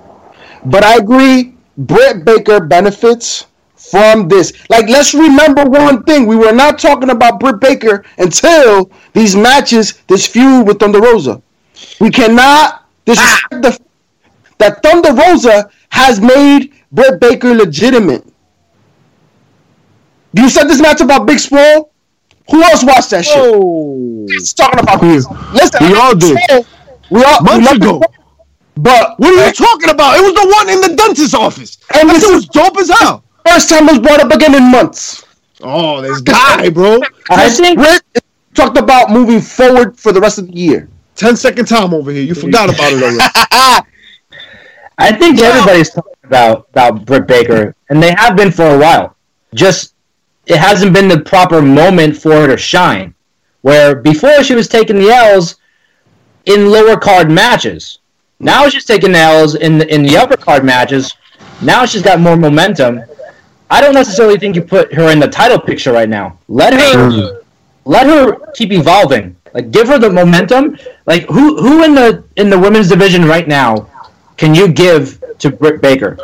[0.66, 4.54] But I agree, Britt Baker benefits from this.
[4.70, 10.02] Like, let's remember one thing: we were not talking about Britt Baker until these matches,
[10.08, 11.42] this feud with Thunder Rosa.
[12.00, 13.80] We cannot disrespect the
[14.60, 18.26] that Thunder Rosa has made Britt Baker legitimate.
[20.34, 21.93] You said this match about Big Swole.
[22.52, 23.38] Who else watched that shit?
[23.38, 24.26] Oh.
[24.30, 25.26] It's talking about this.
[25.54, 26.38] Listen, We I all did.
[27.10, 28.02] We all we Months love ago.
[28.76, 30.18] But What are you talking about?
[30.18, 31.78] It was the one in the dentist's office.
[31.94, 33.24] And And this this was dope as hell.
[33.48, 35.24] first time it was brought up again in months.
[35.62, 37.00] Oh, this guy, bro.
[37.30, 38.04] I think Britt
[38.54, 40.90] talked about moving forward for the rest of the year.
[41.16, 42.24] 10 second time over here.
[42.24, 43.18] You forgot about it already.
[44.98, 49.16] I think everybody's talking about about Britt Baker, and they have been for a while.
[49.54, 49.93] Just
[50.46, 53.14] it hasn't been the proper moment for her to shine.
[53.62, 55.56] Where before she was taking the L's
[56.46, 58.00] in lower card matches.
[58.40, 61.14] Now she's taking the L's in the, in the upper card matches.
[61.62, 63.02] Now she's got more momentum.
[63.70, 66.38] I don't necessarily think you put her in the title picture right now.
[66.48, 67.42] Let her
[67.86, 69.36] let her keep evolving.
[69.54, 70.78] Like give her the momentum.
[71.06, 73.90] Like who who in the in the women's division right now
[74.38, 76.18] can you give to Britt Baker?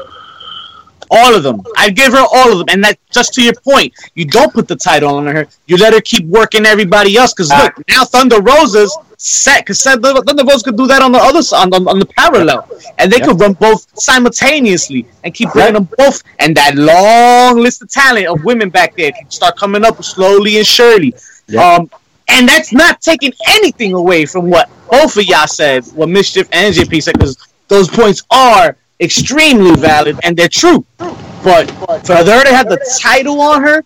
[1.10, 1.62] All of them.
[1.78, 2.68] I'd give her all of them.
[2.70, 5.48] And that just to your point, you don't put the title on her.
[5.68, 7.34] You let her keep working everybody else.
[7.34, 9.66] Because look, now Thunder Rosa's set.
[9.66, 13.12] Because Thunder Rosa could do that on the other side, on, on the parallel, and
[13.12, 16.24] they could run both simultaneously and keep bringing them both.
[16.40, 20.58] And that long list of talent of women back there can start coming up slowly
[20.58, 21.16] and surely.
[21.48, 21.76] Yeah.
[21.76, 21.90] Um,
[22.30, 26.74] and that's not taking anything away from what both of y'all said, what Mischief and
[26.74, 27.38] JP said, because
[27.68, 30.86] those points are extremely valid and they're true.
[30.98, 31.72] But
[32.06, 33.84] for her to have the title on her,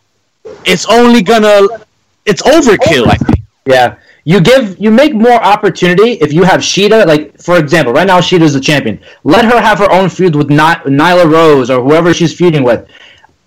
[0.66, 1.68] it's only gonna,
[2.26, 3.07] it's overkill.
[3.07, 3.41] I think.
[3.66, 3.97] Yeah.
[4.26, 8.20] You give you make more opportunity if you have Shida, like for example, right now
[8.22, 9.01] Shida's the champion.
[9.26, 12.88] Let her have her own feud with Ny- Nyla Rose or whoever she's feuding with.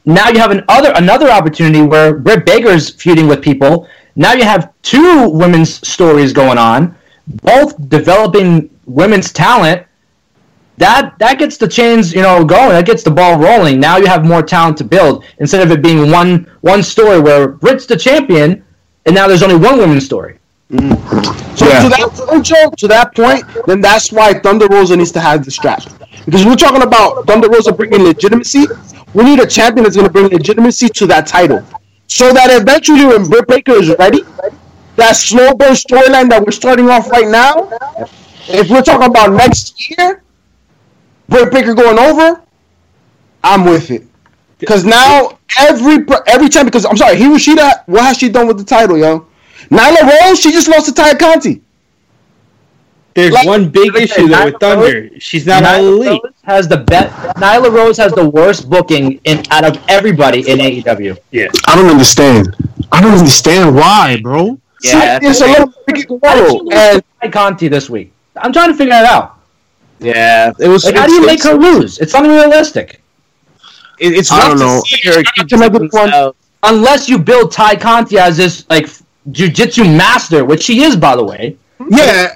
[0.05, 3.89] Now you have an other another opportunity where Britt Baker's feuding with people.
[4.17, 6.95] Now you have two women's stories going on,
[7.27, 9.86] both developing women's talent.
[10.79, 12.71] That that gets the chains, you know, going.
[12.71, 13.81] That gets the ball rolling.
[13.81, 17.49] Now you have more talent to build instead of it being one one story where
[17.49, 18.65] Britt's the champion,
[19.07, 20.39] and now there's only one women's story.
[20.69, 25.21] So to that point, Joe, to that point, then that's why Thunder Rosa needs to
[25.21, 25.83] have the strap.
[26.25, 28.67] Because we're talking about Thunder Rosa bringing legitimacy.
[29.15, 31.65] We need a champion that's going to bring legitimacy to that title.
[32.09, 34.23] So that eventually when Britt Baker is ready,
[34.97, 37.71] that slow burn storyline that we're starting off right now,
[38.49, 40.23] if we're talking about next year,
[41.29, 42.43] Britt Baker going over,
[43.43, 44.05] I'm with it.
[44.59, 48.65] Because now every every time, because I'm sorry, Hiroshita, what has she done with the
[48.65, 49.27] title, yo?
[49.71, 51.63] Nyla Rose, she just lost to Tay Conti.
[53.15, 55.11] There's Like- one big issue though Nyla with Thunder.
[55.19, 56.21] She's not all Nyla elite.
[56.23, 57.13] Rose has the best.
[57.37, 61.17] Nyla Rose has the worst booking in out of everybody in AEW.
[61.33, 62.55] Yeah, I don't understand.
[62.93, 64.59] I don't understand why, bro.
[64.83, 68.13] Yeah, See, it's a little Ricky How did she and to Tay Conti this week?
[68.37, 69.36] I'm trying to figure that out.
[69.99, 70.53] Yeah.
[70.59, 70.85] It was.
[70.85, 71.99] Like, how do you make it's, her lose?
[71.99, 73.01] It's unrealistic.
[73.99, 74.83] it- it's I don't know.
[74.85, 76.09] to see her keep Another doing one.
[76.09, 76.37] stuff.
[76.63, 78.89] Unless you build Tay Conti as this like
[79.31, 81.57] jujitsu master, which she is, by the way.
[81.91, 82.35] Yeah,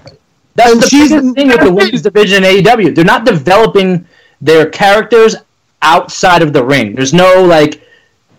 [0.55, 2.95] That's And the she's- biggest thing with the women's division in AEW.
[2.95, 4.07] They're not developing
[4.41, 5.37] their characters
[5.83, 6.95] outside of the ring.
[6.95, 7.81] There's no like,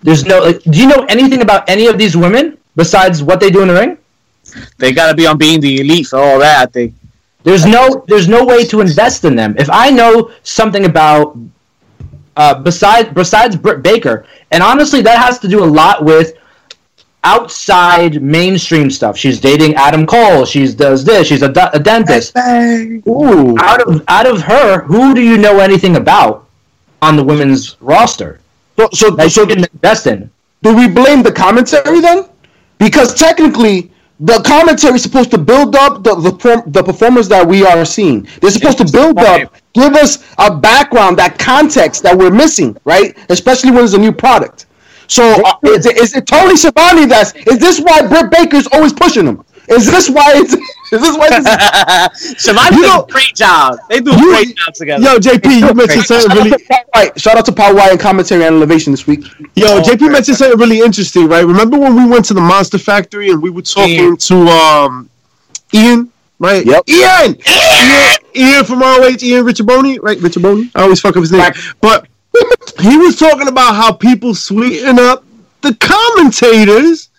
[0.04, 0.40] there's no.
[0.44, 3.68] Like, do you know anything about any of these women besides what they do in
[3.68, 3.98] the ring?
[4.78, 6.68] They gotta be on being the elite for all that.
[6.68, 6.94] I think.
[7.44, 9.56] There's no there's no way to invest in them.
[9.58, 11.38] If I know something about
[12.38, 16.38] uh, besides besides Britt Baker, and honestly, that has to do a lot with
[17.24, 19.18] outside mainstream stuff.
[19.18, 20.46] She's dating Adam Cole.
[20.46, 21.28] She does this.
[21.28, 22.34] She's a a dentist.
[23.08, 26.48] ooh, Out of out of her, who do you know anything about
[27.02, 28.40] on the women's roster
[28.78, 30.30] so so, that so you can invest in?
[30.64, 32.26] do we blame the commentary then?
[32.78, 33.91] Because technically,
[34.22, 37.86] the commentary is supposed to build up the the, perform- the performers that we are
[37.86, 38.28] seeing.
[38.42, 43.18] They're supposed to build up, give us a background, that context that we're missing, right?
[43.30, 44.68] Especially when it's a new product.
[45.08, 47.36] So uh, is, it, is it Tony Schiavone that's?
[47.36, 49.44] Is this why Britt Baker's always pushing him?
[49.70, 50.54] Is this why it's?
[50.92, 51.30] Is this why?
[51.30, 51.46] This
[52.44, 53.78] Schiavone You does know- a great job.
[53.90, 55.04] They do a You- great job together.
[55.04, 56.50] Yo, JP, you mentioned something really.
[56.52, 57.20] to Paul White.
[57.22, 59.24] Shout out to Paul White and commentary and elevation this week.
[59.56, 60.10] Yo, Oh, JP okay.
[60.10, 61.46] mentioned something really interesting, right?
[61.46, 64.18] Remember when we went to the Monster Factory and we were talking Ian.
[64.18, 65.10] to um
[65.74, 66.66] Ian, right?
[66.66, 66.84] Yep.
[66.90, 67.38] Ian!
[67.48, 70.18] Ian, Ian from ROH, Ian Riccaboni, right?
[70.18, 70.70] Riccaboni?
[70.76, 71.40] I always fuck up his name.
[71.42, 71.56] Right.
[71.80, 72.08] But
[72.82, 75.24] he was talking about how people sweeten up
[75.62, 77.10] the commentators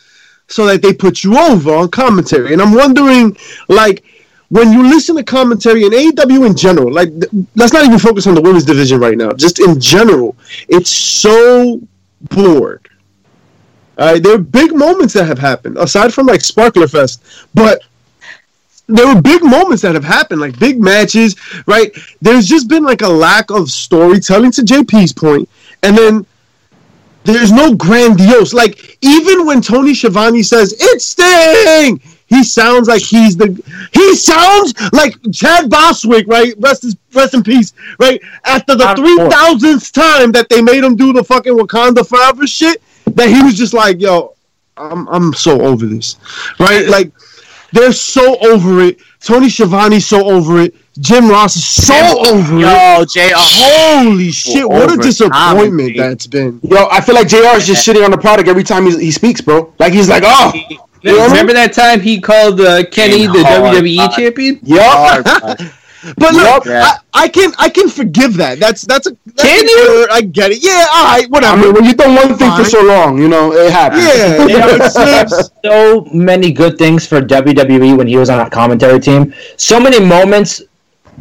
[0.49, 2.53] so that they put you over on commentary.
[2.53, 3.37] And I'm wondering,
[3.69, 4.05] like,
[4.49, 7.09] when you listen to commentary in AEW in general, like,
[7.57, 9.33] let's not even focus on the women's division right now.
[9.33, 10.37] Just in general,
[10.69, 11.81] it's so
[12.31, 12.89] bored.
[13.99, 17.23] All right, there are big moments that have happened aside from like Sparkler Fest,
[17.55, 17.83] but
[18.89, 21.37] there were big moments that have happened, like big matches,
[21.67, 21.95] right?
[22.21, 25.49] There's just been like a lack of storytelling to JP's point,
[25.83, 26.27] and then
[27.25, 28.53] there's no grandiose.
[28.53, 33.49] Like even when Tony Schiavone says it's Sting, he sounds like he's the.
[33.93, 36.55] He sounds like Chad Boswick, right?
[36.59, 38.21] Rest is rest in peace, right?
[38.45, 42.83] After the three thousandth time that they made him do the fucking Wakanda Forever shit,
[43.07, 44.35] that he was just like, yo,
[44.77, 46.17] I'm I'm so over this,
[46.59, 46.87] right?
[46.87, 47.13] Like
[47.73, 48.99] they're so over it.
[49.21, 50.75] Tony Schiavone's so over it.
[50.99, 51.95] Jim Ross is so
[52.29, 52.61] over it.
[52.61, 53.33] Yo, Jay.
[53.35, 54.69] Oh, Holy shit!
[54.69, 55.99] What a disappointment comedy.
[55.99, 56.61] that's been.
[56.63, 59.11] Yo, I feel like JR is just shitting on the product every time he, he
[59.11, 59.73] speaks, bro.
[59.79, 61.31] Like he's like, oh, you know what I mean?
[61.31, 64.11] Remember that time he called uh, Kenny the Hard WWE time.
[64.13, 64.61] champion?
[64.63, 65.59] Yup.
[66.03, 66.15] hard, man.
[66.19, 66.83] But look, Yeah.
[67.15, 68.59] I, I can I can forgive that.
[68.59, 69.87] That's that's a that's Can a you?
[70.01, 70.09] word.
[70.11, 70.63] I get it.
[70.63, 71.57] Yeah, all right, whatever.
[71.59, 74.05] I mean, when you've done one thing for so long, you know, it happens.
[74.05, 78.39] yeah, You know, it seems- so many good things for WWE when he was on
[78.39, 79.33] that commentary team.
[79.57, 80.63] So many moments,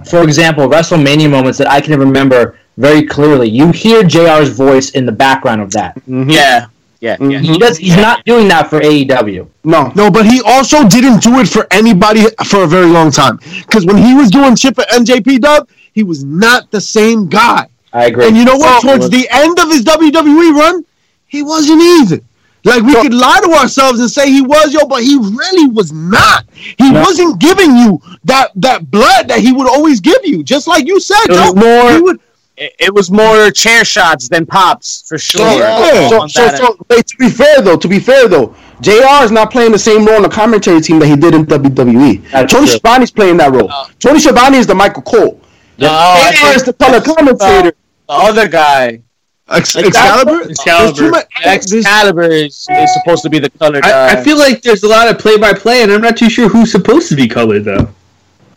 [0.10, 3.50] for example, WrestleMania moments that I can remember very clearly.
[3.50, 5.96] You hear JR's voice in the background of that.
[6.08, 6.30] Mm-hmm.
[6.32, 6.68] Yeah,
[7.02, 7.30] yeah, mm-hmm.
[7.32, 7.40] yeah.
[7.40, 7.78] He does.
[7.78, 9.48] He's not doing that for AEW.
[9.66, 9.92] No.
[9.96, 13.38] No, but he also didn't do it for anybody for a very long time.
[13.66, 17.68] Because when he was doing Chip and NJP Dub, he was not the same guy.
[17.92, 18.28] I agree.
[18.28, 18.84] And you know what?
[18.84, 20.86] Well, Towards the end of his WWE run,
[21.28, 22.22] he wasn't either.
[22.64, 25.92] Like we could lie to ourselves and say he was, yo, but he really was
[25.92, 26.46] not.
[26.54, 27.02] He No.
[27.02, 30.44] wasn't giving you that that blood that he would always give you.
[30.44, 31.60] Just like you said, It was Joe.
[31.60, 32.20] more- He would,
[32.62, 35.42] It, it was more chair shots than pops for sure.
[35.58, 36.10] Yeah.
[36.10, 39.50] So, so, so, wait, to be fair though, to be fair though, JR is not
[39.50, 42.30] playing the same role on the commentary team that he did in WWE.
[42.30, 42.78] That's Tony true.
[42.78, 43.72] Schiavone's playing that role.
[43.72, 45.42] Uh, Tony Schiavone is the Michael Cole.
[45.80, 47.72] No, I JR is the color commentator.
[47.72, 49.02] the other guy,
[49.50, 50.50] Ex- Like Excalibur.
[50.50, 51.10] Excalibur.
[51.10, 53.90] Much- Excalibur, is, is supposed to be the color guy.
[53.90, 56.72] I, I feel like there's a lot of play-by-play, and I'm not too sure who's
[56.72, 57.90] supposed to be colored though.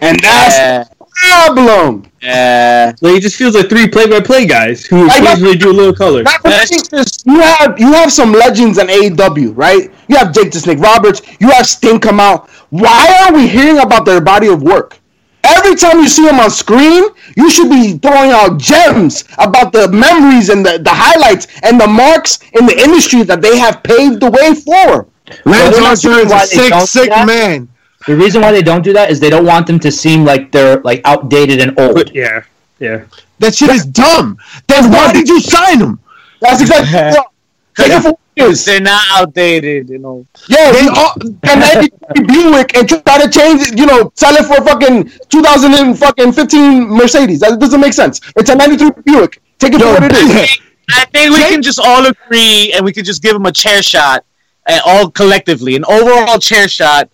[0.00, 2.04] And that's yeah, the problem.
[2.22, 2.92] yeah.
[3.00, 5.94] Like it just feels like three play-by-play guys who I know- occasionally do a little
[5.94, 6.22] color.
[6.22, 9.90] Not the That's thing is, you have you have some legends in AEW, right?
[10.08, 12.48] You have Jake the Snake Roberts, you have Sting come out.
[12.70, 14.98] Why are we hearing about their body of work?
[15.46, 17.04] Every time you see them on screen,
[17.36, 21.86] you should be throwing out gems about the memories and the, the highlights and the
[21.86, 25.06] marks in the industry that they have paved the way for.
[25.44, 27.26] Lance Archer is a sick, sick that?
[27.26, 27.68] man.
[28.06, 30.52] The reason why they don't do that is they don't want them to seem like
[30.52, 31.94] they're like outdated and old.
[31.94, 32.42] But yeah,
[32.78, 33.04] yeah.
[33.38, 34.38] That shit is dumb.
[34.68, 36.00] Then why did you sign them?
[36.40, 37.30] That's exactly what
[37.76, 38.58] Take it for what.
[38.64, 40.26] They're not outdated, you know.
[40.48, 41.84] Yeah, They they all- and then
[42.16, 47.40] you Buick and try to change you know, sell it for fucking 2015 Mercedes.
[47.40, 48.20] That doesn't make sense.
[48.36, 49.40] It's a 93 Buick.
[49.58, 50.58] Take it for Yo, what it is.
[50.90, 53.82] I think we can just all agree and we can just give them a chair
[53.82, 54.24] shot,
[54.66, 57.08] and all collectively, an overall chair shot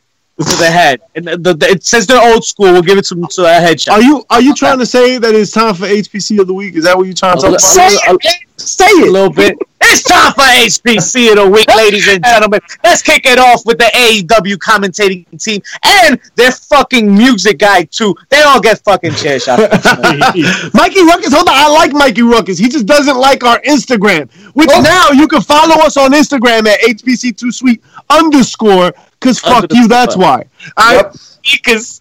[0.44, 1.00] to the head.
[1.14, 2.72] And the, the, it says they're old school.
[2.72, 3.92] We'll give it to, to a headshot.
[3.92, 6.74] Are you are you trying to say that it's time for HPC of the week?
[6.76, 8.20] Is that what you're trying to talk Say about?
[8.24, 8.34] it.
[8.56, 9.56] Say a little bit.
[9.82, 12.60] It's time for HPC of the week, ladies and gentlemen.
[12.84, 18.14] Let's kick it off with the AEW commentating team and their fucking music guy too.
[18.28, 19.62] They all get fucking chair shots.
[20.74, 21.54] Mikey Rukus, hold on.
[21.54, 22.58] I like Mikey Rukus.
[22.58, 24.30] He just doesn't like our Instagram.
[24.54, 24.82] Which Oh.
[24.82, 27.80] now you can follow us on Instagram at HPC2Sweet
[28.10, 28.92] underscore.
[29.20, 30.24] Cause fuck you, that's score.
[30.24, 30.46] why.
[30.76, 31.04] All right.
[31.04, 31.16] Yep.
[31.52, 32.00] Because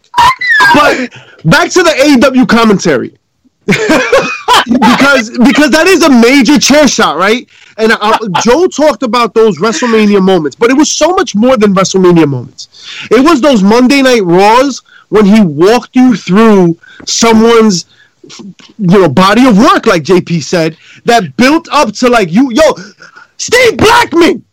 [0.73, 1.09] But
[1.45, 3.15] back to the AEW commentary.
[4.65, 7.47] because because that is a major chair shot, right?
[7.77, 11.73] And uh, Joe talked about those WrestleMania moments, but it was so much more than
[11.73, 12.67] WrestleMania moments.
[13.11, 17.85] It was those Monday Night Raws when he walked you through someone's
[18.33, 22.73] you know body of work, like JP said, that built up to like you, yo,
[23.37, 24.43] Steve Blackman.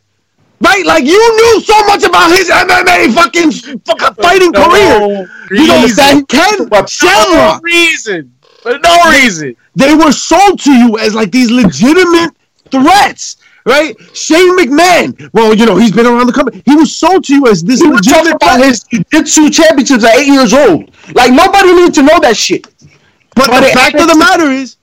[0.60, 5.28] Right, like you knew so much about his MMA fucking, fucking fighting career.
[5.50, 8.32] You know that Ken no Shamrock reason.
[8.62, 9.54] For no reason.
[9.74, 12.34] they were sold to you as like these legitimate
[12.70, 13.36] threats,
[13.66, 13.94] right?
[14.14, 15.30] Shane McMahon.
[15.34, 16.62] Well, you know, he's been around the company.
[16.64, 20.04] He was sold to you as this He was talking legitimate about his jiu-jitsu championships
[20.04, 20.90] at eight years old.
[21.14, 22.66] Like nobody needs to know that shit.
[23.34, 24.76] But, But the fact of the matter is,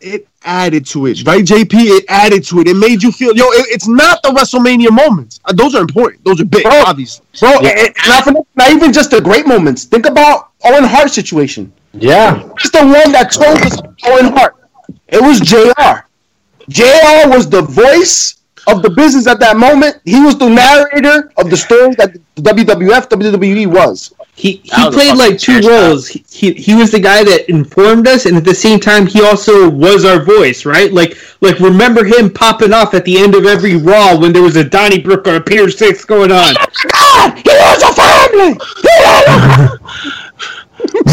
[0.00, 1.74] it added to it, right, JP?
[1.74, 2.68] It added to it.
[2.68, 5.40] It made you feel, yo, it- it's not the WrestleMania moments.
[5.44, 6.24] Uh, Those are important.
[6.24, 6.72] Those are big, Bro.
[6.86, 7.24] obviously.
[7.40, 9.84] Bro, and- and not, for- not even just the great moments.
[9.84, 11.72] Think about Owen Hart situation.
[11.94, 12.38] Yeah.
[12.38, 14.56] Who's the one that told us Owen Hart?
[15.08, 16.06] It was JR.
[16.68, 18.36] JR was the voice
[18.66, 20.00] of the business at that moment.
[20.04, 24.14] He was the narrator of the story that the WWF, WWE was.
[24.34, 26.08] He he was played like two roles.
[26.08, 29.20] He, he he was the guy that informed us, and at the same time, he
[29.22, 30.90] also was our voice, right?
[30.92, 34.56] Like like remember him popping off at the end of every Raw when there was
[34.56, 36.54] a Donnybrook or a Pier Six going on.
[36.90, 39.78] God, he was a family.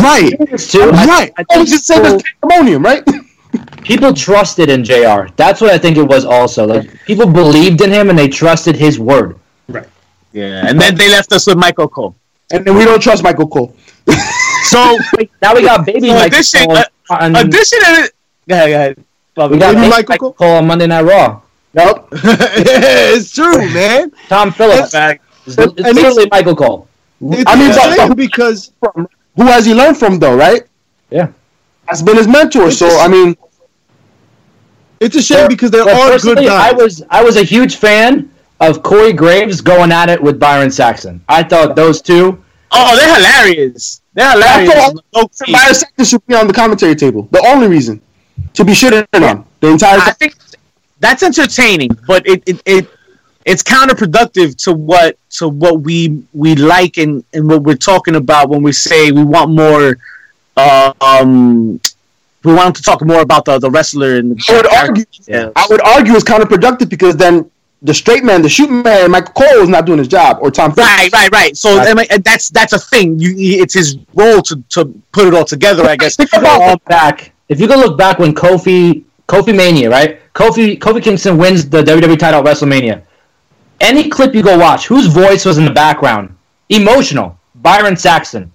[0.01, 0.31] Right.
[0.57, 0.89] Too.
[0.93, 1.31] I- Right.
[1.37, 3.03] I I think was just saying people, this pandemonium, right?
[3.83, 5.27] people trusted in JR.
[5.35, 6.65] That's what I think it was also.
[6.67, 9.37] Like people believed in him and they trusted his word.
[9.67, 9.87] Right.
[10.33, 12.15] Yeah, and then they left us with Michael Cole.
[12.51, 13.75] And then we don't trust Michael Cole.
[14.65, 14.97] So
[15.41, 18.09] Now we got baby So Michael addition- Cole uh, on, additionally,
[18.47, 19.03] go ahead, go ahead.
[19.35, 19.53] Bobby.
[19.55, 20.47] we got Baby baby Michael Michael, Cole?
[20.47, 21.41] Cole on Monday Night Raw.
[21.73, 22.07] Yep.
[22.11, 24.11] it's true, man.
[24.27, 24.91] Tom Phillips.
[24.91, 25.21] Back.
[25.45, 26.87] It's, it's and it's- literally Michael Cole.
[27.21, 30.63] It's I mean, insane but- because Who has he learned from, though, right?
[31.11, 31.27] Yeah.
[31.89, 32.69] That's been his mentor.
[32.71, 33.35] So, I mean,
[34.99, 36.49] it's a shame because there are good guys.
[36.49, 40.69] I was I was a huge fan of Corey Graves going at it with Byron
[40.71, 41.23] Saxton.
[41.29, 42.43] I thought those two.
[42.71, 44.01] Oh, they're hilarious.
[44.13, 44.69] They're hilarious.
[44.69, 47.27] I thought- Byron Saxton should be on the commentary table.
[47.31, 48.01] The only reason
[48.53, 50.35] to be shitting on the entire I think
[50.99, 52.89] that's entertaining, but it, it, it
[53.45, 58.49] it's counterproductive to what to what we we like and, and what we're talking about
[58.49, 59.97] when we say we want more
[60.57, 61.79] um
[62.43, 65.05] we want to talk more about the, the wrestler and the I would argue.
[65.27, 65.51] Yeah.
[65.55, 67.49] I would argue it's counterproductive because then
[67.81, 70.73] the straight man, the shoot man, Michael Cole is not doing his job, or Tom.
[70.73, 70.91] Phillips.
[70.91, 71.57] Right, right, right.
[71.57, 73.19] So I that's that's a thing.
[73.19, 75.83] You, it's his role to, to put it all together.
[75.85, 76.19] I guess.
[76.19, 80.19] If you go look back, if you go look back when Kofi Kofi Mania, right?
[80.33, 83.03] Kofi Kofi Kingston wins the WWE title at WrestleMania.
[83.79, 86.35] Any clip you go watch, whose voice was in the background?
[86.67, 87.37] Emotional.
[87.55, 88.51] Byron Saxton.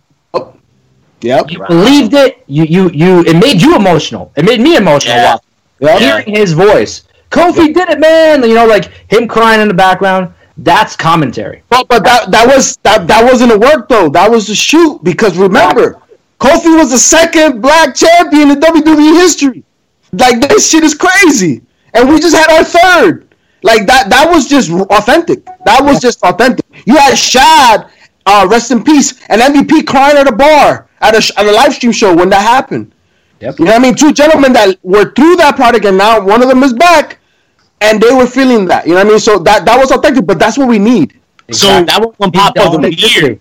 [1.25, 1.51] Yep.
[1.51, 2.45] You believed it.
[2.47, 3.21] You you you.
[3.21, 4.33] It made you emotional.
[4.37, 5.17] It made me emotional.
[5.17, 5.33] Yeah.
[5.33, 5.49] watching.
[5.81, 6.01] Yep.
[6.01, 7.05] Hearing his voice.
[7.31, 8.43] Kofi did it, man.
[8.43, 10.33] You know, like him crying in the background.
[10.59, 11.63] That's commentary.
[11.69, 14.09] But but that that was that that wasn't a work though.
[14.09, 16.01] That was a shoot because remember,
[16.39, 19.65] Kofi was the second black champion in WWE history.
[20.13, 21.63] Like this shit is crazy,
[21.95, 23.35] and we just had our third.
[23.63, 25.45] Like that that was just authentic.
[25.65, 26.67] That was just authentic.
[26.85, 27.91] You had Shad,
[28.27, 31.53] uh, rest in peace, and MVP crying at a bar at a sh- at a
[31.53, 32.93] live stream show when that happened.
[33.41, 33.59] Yep.
[33.59, 33.95] You know what I mean?
[33.95, 37.19] Two gentlemen that were through that product, and now one of them is back,
[37.81, 38.87] and they were feeling that.
[38.87, 39.19] You know what I mean?
[39.19, 41.21] So that that was authentic, but that's what we need.
[41.51, 43.39] So that was one pop of the year.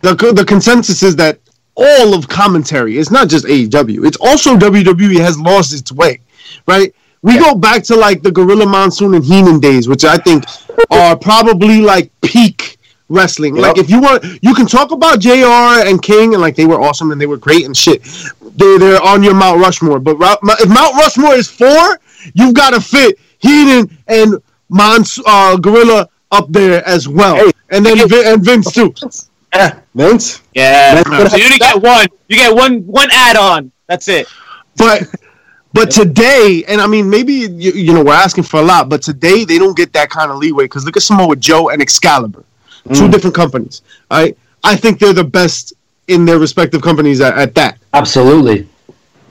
[0.00, 1.38] the the consensus is that
[1.74, 6.20] all of commentary, it's not just AEW, it's also WWE has lost its way,
[6.66, 6.92] right?
[7.22, 10.44] We go back to like the Gorilla Monsoon and Heenan days, which I think
[10.90, 12.77] are probably like peak
[13.08, 13.54] wrestling.
[13.56, 15.86] Like if you want, you can talk about Jr.
[15.88, 18.02] and King and like they were awesome and they were great and shit.
[18.40, 20.16] They're they're on your Mount Rushmore, but
[20.60, 21.98] if Mount Rushmore is four,
[22.34, 24.34] you've got to fit Heenan and
[24.68, 27.50] Mons uh, Gorilla up there as well, Hey.
[27.70, 28.94] and then Vin- and Vince too.
[29.54, 30.42] Yeah, Vince.
[30.54, 31.02] Yeah.
[31.08, 32.06] Man, So you only get one.
[32.28, 33.72] You get one one add on.
[33.86, 34.26] That's it.
[34.76, 35.04] but
[35.72, 39.00] but today, and I mean, maybe you, you know we're asking for a lot, but
[39.00, 42.44] today they don't get that kind of leeway because look at Samoa Joe and Excalibur,
[42.88, 43.12] two mm.
[43.12, 43.82] different companies.
[44.10, 44.34] I
[44.64, 45.72] I think they're the best
[46.08, 47.78] in their respective companies at, at that.
[47.92, 48.66] Absolutely.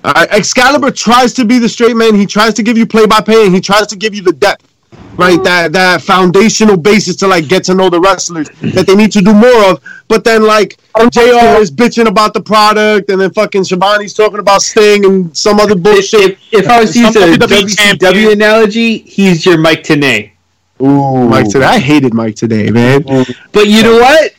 [0.03, 2.15] All right, Excalibur tries to be the straight man.
[2.15, 4.33] He tries to give you play by play, and he tries to give you the
[4.33, 4.73] depth.
[5.17, 9.11] Right, that that foundational basis to like get to know the wrestlers that they need
[9.13, 9.83] to do more of.
[10.07, 10.77] But then like
[11.11, 11.59] Jr.
[11.59, 15.75] is bitching about the product, and then fucking Schiavone's talking about Sting and some other
[15.75, 16.37] bullshit.
[16.51, 20.31] If, if I was to use a WCW analogy, he's your Mike Tenay.
[20.81, 21.63] Ooh, Mike Tenay.
[21.63, 23.03] I hated Mike Tenay, man.
[23.51, 24.33] But you know what?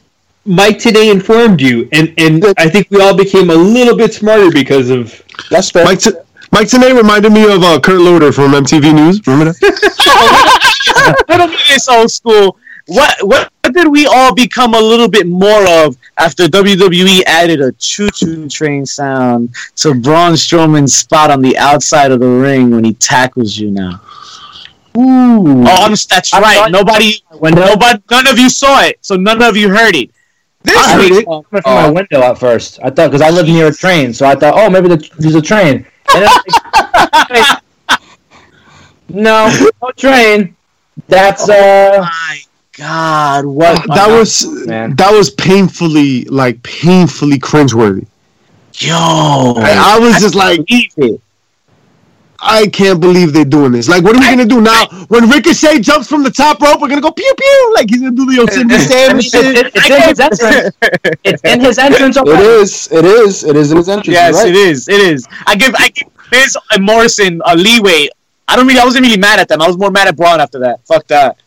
[0.45, 4.51] Mike Tenay informed you, and, and I think we all became a little bit smarter
[4.51, 5.23] because of.
[5.51, 5.85] That's fair.
[5.85, 6.13] Mike, t-
[6.53, 9.27] Mike Tenay reminded me of uh, Kurt Loder from MTV News.
[9.27, 11.25] Remember that?
[11.29, 12.57] Little bit this old school.
[12.87, 17.73] What what did we all become a little bit more of after WWE added a
[17.73, 22.85] choo choo train sound to Braun Strowman's spot on the outside of the ring when
[22.85, 24.01] he tackles you now?
[24.99, 25.63] Ooh.
[25.65, 26.57] Oh, I'm, that's I right.
[26.57, 30.11] thought- Nobody, nobody, none of you saw it, so none of you heard it.
[30.65, 31.25] This I heard it.
[31.25, 32.81] Coming from my window at first.
[32.83, 35.37] I thought because I live near a train, so I thought, oh, maybe the, there's
[35.37, 35.87] a train.
[36.15, 36.29] And
[37.31, 37.45] then,
[39.09, 39.49] No,
[39.83, 40.55] no train.
[41.09, 42.01] That's uh.
[42.03, 42.41] My
[42.77, 44.95] God, what that was man.
[44.97, 48.07] that was painfully like painfully cringeworthy.
[48.75, 48.95] yo.
[49.57, 51.21] I, I was just like, believe it.
[52.41, 53.89] I can't believe they're doing this.
[53.89, 54.87] Like, what are we gonna do now?
[55.09, 57.73] When Ricochet jumps from the top rope, we're gonna go pew pew.
[57.75, 59.67] Like he's gonna do the Yosemite I stand mean, and shit.
[59.67, 61.19] it- it's in his entrance.
[61.25, 62.17] It's in his entrance.
[62.17, 62.45] It already.
[62.45, 62.89] is.
[62.93, 63.45] It is.
[63.45, 64.15] It is in his entrance.
[64.15, 64.49] Yes, right.
[64.49, 64.89] it is.
[64.89, 65.27] It is.
[65.47, 68.09] I give I give Miz and Morrison a leeway.
[68.47, 68.81] I don't really.
[68.81, 69.61] I wasn't really mad at them.
[69.61, 70.87] I was more mad at Braun after that.
[70.87, 71.39] Fuck that.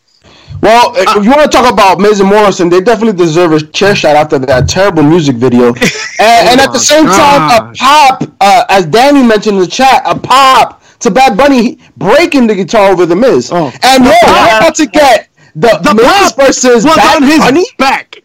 [0.60, 3.96] Well, if you want to talk about Miz and Morrison, they definitely deserve a chair
[3.96, 5.68] shot after that terrible music video.
[6.20, 10.02] and, and at the same time, a pop, uh, as Danny mentioned in the chat,
[10.04, 13.50] a pop to Bad Bunny breaking the guitar over the Miz.
[13.52, 13.72] Oh.
[13.82, 17.38] And yo, we're about to get the, The Miz pop versus was Bad on his
[17.38, 17.64] Bunny.
[17.78, 18.22] back.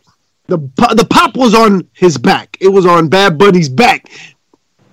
[0.48, 0.58] The
[0.96, 2.56] the pop was on his back.
[2.62, 4.10] It was on Bad Bunny's back.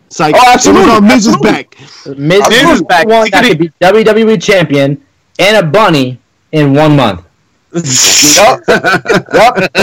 [0.06, 1.50] It's like Oh, it was on Miz's absolutely.
[1.50, 1.78] back.
[2.18, 3.06] Miz Miz is is back.
[3.06, 5.00] one He that could- could be WWE champion
[5.38, 6.18] and a bunny
[6.52, 7.22] in one month.
[7.74, 7.84] And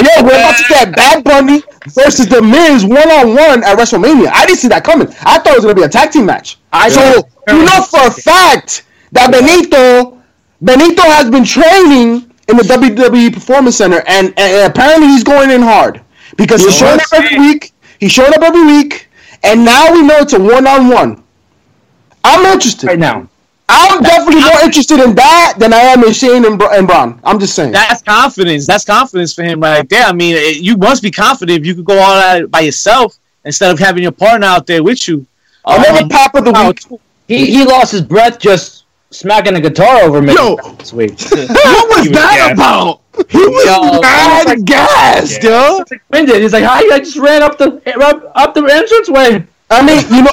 [0.08, 4.30] yo, we're about to get Bad Bunny versus the Miz one on one at WrestleMania.
[4.34, 5.08] I didn't see that coming.
[5.22, 6.58] I thought it was gonna be a tag team match.
[6.72, 10.22] I so you know for a fact that Benito
[10.62, 15.62] Benito has been training in the WWE Performance Center, and, and apparently he's going in
[15.62, 16.02] hard
[16.38, 17.72] because he's showing up every week.
[18.00, 19.08] He's showing up every week,
[19.44, 21.24] and now we know it's a one on one.
[22.24, 22.88] I'm interested.
[22.88, 23.28] right now.
[23.74, 27.20] I'm definitely more interested in that than I am in Shane and, Bra- and Braun.
[27.24, 27.72] I'm just saying.
[27.72, 28.68] That's confidence.
[28.68, 30.06] That's confidence for him right there.
[30.06, 32.60] I mean, it, you must be confident if you could go all at it by
[32.62, 35.26] yourself instead of having your partner out there with you.
[35.66, 36.52] Another Um, pop of the
[36.90, 37.00] week.
[37.28, 40.58] He he lost his breath just smacking a guitar over me Yo.
[40.80, 41.12] this week.
[41.22, 42.54] What was that gassed.
[42.54, 43.02] about?
[43.30, 45.80] He was Yo, mad gassed, yo.
[45.82, 46.42] It's like winded.
[46.42, 47.68] He's like, "Hi, I just ran up the
[48.04, 50.32] up, up the entranceway." I mean, you know,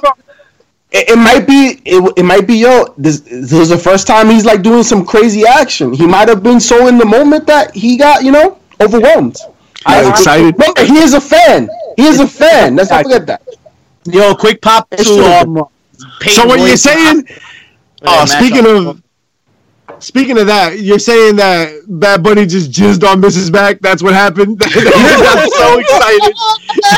[0.91, 4.29] it, it might be, it, it might be, yo, this, this was the first time
[4.31, 5.93] he's like doing some crazy action.
[5.93, 9.37] He might have been so in the moment that he got, you know, overwhelmed.
[9.87, 10.55] I'm excited.
[10.59, 11.69] Remember, he is a fan.
[11.97, 12.77] He is a fan.
[12.77, 13.43] Let's not forget that.
[14.05, 15.69] Yo, quick pop to um.
[16.29, 17.25] So what you're saying?
[17.29, 17.37] Yeah,
[18.05, 19.03] Oh, speaking of
[20.01, 23.81] speaking of that, you're saying that Bad Bunny just jizzed on Miz's Back.
[23.81, 24.63] That's what happened.
[24.73, 26.35] he got so excited.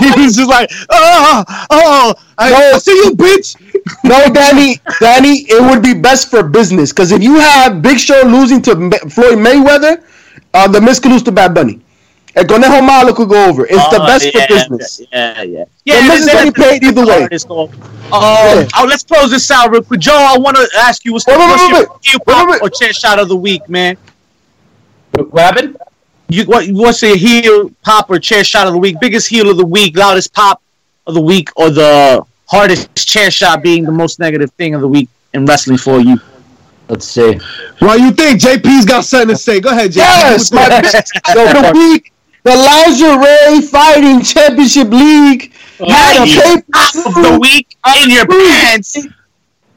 [0.00, 3.56] He was just like, oh, oh, I, I see you, bitch.
[4.04, 8.22] No, Danny, Danny, it would be best for business because if you have Big Show
[8.26, 8.72] losing to
[9.10, 10.04] Floyd Mayweather,
[10.54, 11.80] uh, the Miz could lose to Bad Bunny.
[12.36, 13.66] El Conejo Malo could go over.
[13.66, 15.00] It's the Oh, best yeah, for business.
[15.12, 16.08] Yeah, yeah, The yeah.
[16.08, 17.28] Miz is getting paid either way.
[18.10, 18.82] That's the hardest goal.
[18.82, 20.00] Um, oh, let's close this out real quick.
[20.00, 22.04] Joe, I want to ask you what's, the, Wait, wait, what's wait, your wait.
[22.04, 23.96] heel Wait, pop or chair shot of the week, man?
[25.12, 25.76] What happened?
[26.28, 26.68] You what?
[26.68, 28.96] What's your heel pop or chair shot of the week?
[29.00, 30.62] Biggest heel of the week, loudest pop
[31.06, 34.88] of the week, or the hardest chair shot being the most negative thing of the
[34.88, 36.20] week in wrestling for you?
[36.88, 37.40] Let's see.
[37.80, 39.60] Well, you think JP's got something to say?
[39.60, 39.96] Go ahead, JP.
[39.96, 45.52] Yes, my Yo, the week, the lingerie fighting championship league
[45.88, 48.96] had a pay of the week in your pants.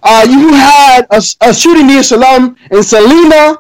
[0.02, 3.58] Uh, you had a, a shooting near Salam and Selena,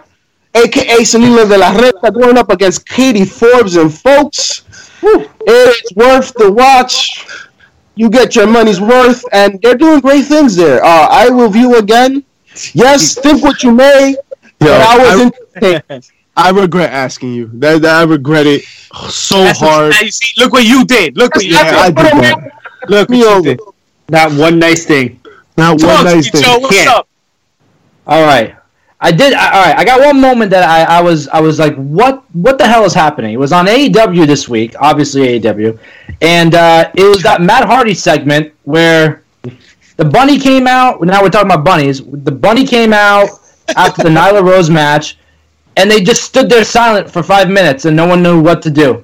[0.55, 4.63] aka Selena de la Reta, going up against Katie Forbes and folks.
[5.03, 7.25] It is worth the watch.
[7.95, 10.83] You get your money's worth, and they're doing great things there.
[10.83, 12.23] Uh, I will view again.
[12.73, 14.15] Yes, think what you may.
[14.59, 16.09] But I was entertained.
[16.35, 17.47] I regret asking you.
[17.55, 18.63] That, that I regret it
[19.09, 19.91] so That's hard.
[19.91, 21.17] now see, look what you did.
[21.17, 21.95] Look what you Yeah, I did.
[21.95, 22.51] did that.
[22.89, 23.41] Look what Me you over.
[23.41, 23.59] did.
[24.09, 25.19] Not one nice thing.
[25.57, 26.41] Not Talk one nice thing.
[26.41, 26.57] Joe.
[26.59, 26.89] What's Can't.
[26.89, 27.07] up?
[28.07, 28.55] All right.
[28.99, 29.33] I did.
[29.33, 29.77] I, all right.
[29.77, 32.85] I got one moment that I, I was I was like, what what the hell
[32.85, 33.33] is happening?
[33.33, 35.77] It was on AEW this week, obviously AEW,
[36.21, 39.23] and uh, it was that Matt Hardy segment where
[39.97, 41.01] the bunny came out.
[41.01, 42.01] Now we're talking about bunnies.
[42.05, 43.29] The bunny came out
[43.75, 45.17] after the Nyla Rose match,
[45.77, 48.69] and they just stood there silent for five minutes, and no one knew what to
[48.71, 49.03] do.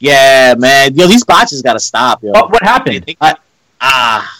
[0.00, 0.94] Yeah, man.
[0.94, 2.30] Yo, these botches gotta stop, yo.
[2.32, 3.04] What what happened?
[3.20, 3.34] I,
[3.80, 4.38] Ah,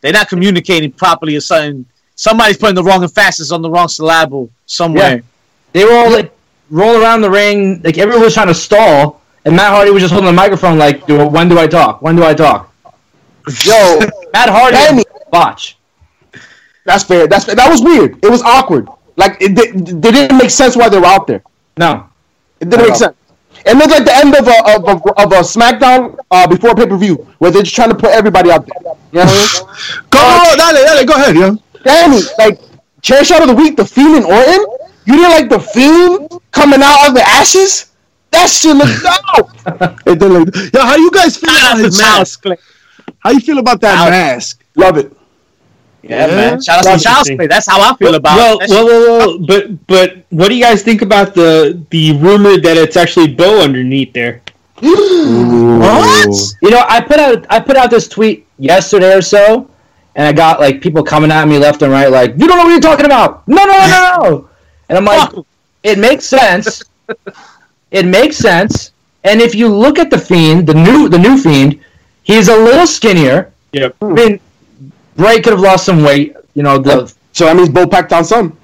[0.00, 1.84] they're not communicating properly or something.
[2.14, 5.22] Somebody's putting the wrong emphasis on the wrong syllable somewhere.
[5.72, 6.32] they were all like
[6.70, 10.12] roll around the ring, like everyone was trying to stall, and Matt Hardy was just
[10.12, 12.02] holding the microphone, like, "Do- "When do I talk?
[12.02, 12.72] When do I talk?"
[13.64, 13.98] Yo,
[14.32, 15.04] Matt Hardy Danny.
[15.30, 15.76] botch.
[16.84, 17.26] that's fair.
[17.26, 17.54] That's fair.
[17.54, 18.18] That was weird.
[18.24, 18.88] It was awkward.
[19.18, 21.42] Like it, they didn't make sense why they were out there.
[21.76, 22.08] No,
[22.60, 23.16] It didn't make sense.
[23.66, 26.86] It looked like the end of a of a, of a SmackDown uh, before pay
[26.86, 28.94] per view, where they're just trying to put everybody out there.
[29.12, 30.06] You know what I mean?
[30.10, 31.58] Go, go, dale, dale, go ahead, yo.
[31.82, 32.60] Danny, like
[33.02, 34.64] chair shot of the week, the Fiend and Orton.
[35.06, 37.92] You didn't like the Fiend coming out of the ashes?
[38.30, 40.06] That shit looked dope.
[40.06, 42.44] It did look- Yo, how you guys feel about his mask?
[43.20, 44.62] How you feel about that mask?
[44.76, 45.12] Love it.
[46.02, 46.36] Yeah, Yeah.
[46.36, 46.60] man.
[46.60, 47.30] Shout out to That's Child's.
[47.30, 47.46] Play.
[47.46, 48.70] That's how I feel about well, it.
[48.70, 52.76] well, well, well, but but what do you guys think about the the rumor that
[52.76, 54.42] it's actually Bo underneath there?
[54.80, 56.34] What?
[56.62, 59.68] You know, I put out I put out this tweet yesterday or so,
[60.14, 62.64] and I got like people coming at me left and right, like you don't know
[62.64, 63.46] what you're talking about.
[63.48, 64.48] No, no, no, no, no.
[64.88, 65.46] And I'm like, Fuck.
[65.82, 66.82] it makes sense.
[67.90, 68.92] it makes sense.
[69.24, 71.80] And if you look at the fiend, the new the new fiend,
[72.22, 73.52] he's a little skinnier.
[73.72, 73.96] Yep.
[74.00, 74.40] I mean,
[75.18, 76.34] Bray could have lost some weight.
[76.54, 78.56] You know, the So that means Bo packed on some.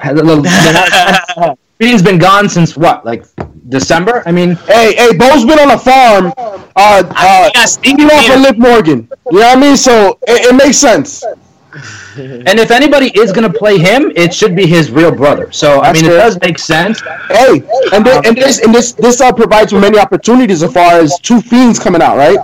[0.00, 3.24] had a little- the fiend's been gone since what, like
[3.68, 4.22] December?
[4.26, 6.32] I mean, Hey, hey, Bo's been on a farm.
[6.36, 8.34] Uh, uh, got stinky eating off feet.
[8.34, 9.08] of Liv Morgan.
[9.30, 9.76] You know what I mean?
[9.76, 11.22] So it, it makes sense.
[12.18, 15.50] and if anybody is gonna play him, it should be his real brother.
[15.52, 17.00] So I That's mean, it does make sense.
[17.28, 17.62] Hey,
[17.94, 21.40] and, thi- and this and this this uh, provides many opportunities as far as two
[21.40, 22.36] fiends coming out, right?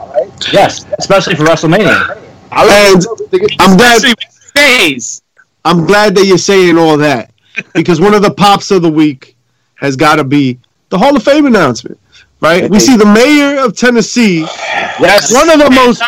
[0.53, 2.25] Yes, especially for WrestleMania.
[2.53, 3.05] And
[3.61, 4.15] I'm glad Especially
[4.55, 5.23] days.
[5.65, 7.33] I'm glad that you're saying all that
[7.75, 9.37] because one of the pops of the week
[9.77, 10.59] has got to be
[10.89, 11.99] the Hall of Fame announcement,
[12.41, 12.69] right?
[12.71, 16.03] We see the mayor of Tennessee, Yes, one of the most,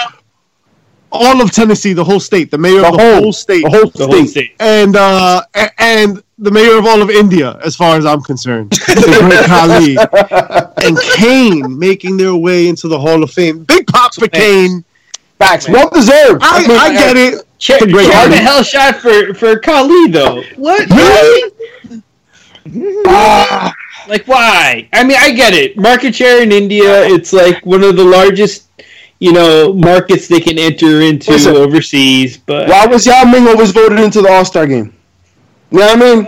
[1.12, 3.86] all of Tennessee, the whole state, the mayor of the whole- whole state, The whole
[3.90, 4.06] The state.
[4.10, 4.52] whole state.
[4.60, 5.42] and uh,
[5.78, 10.86] and the mayor of all of India, as far as I'm concerned, the great Khali,
[10.88, 13.64] and Kane making their way into the Hall of Fame.
[13.64, 14.84] Big pops for Kane.
[15.40, 15.68] Facts.
[15.68, 16.42] Well deserved.
[16.44, 17.44] I, mean, I get it.
[17.58, 18.28] Check, great check Khali.
[18.30, 20.42] the hell shot for for Khali though.
[20.56, 20.88] What?
[20.88, 21.52] Really?
[23.06, 23.74] Ah,
[24.08, 24.88] Like why?
[24.92, 25.76] I mean, I get it.
[25.76, 28.68] Market share in India, it's like one of the largest,
[29.18, 31.56] you know, markets they can enter into Listen.
[31.56, 32.36] overseas.
[32.38, 34.94] But why was Yao Ming always voted into the All Star game?
[35.70, 36.26] You know what I mean?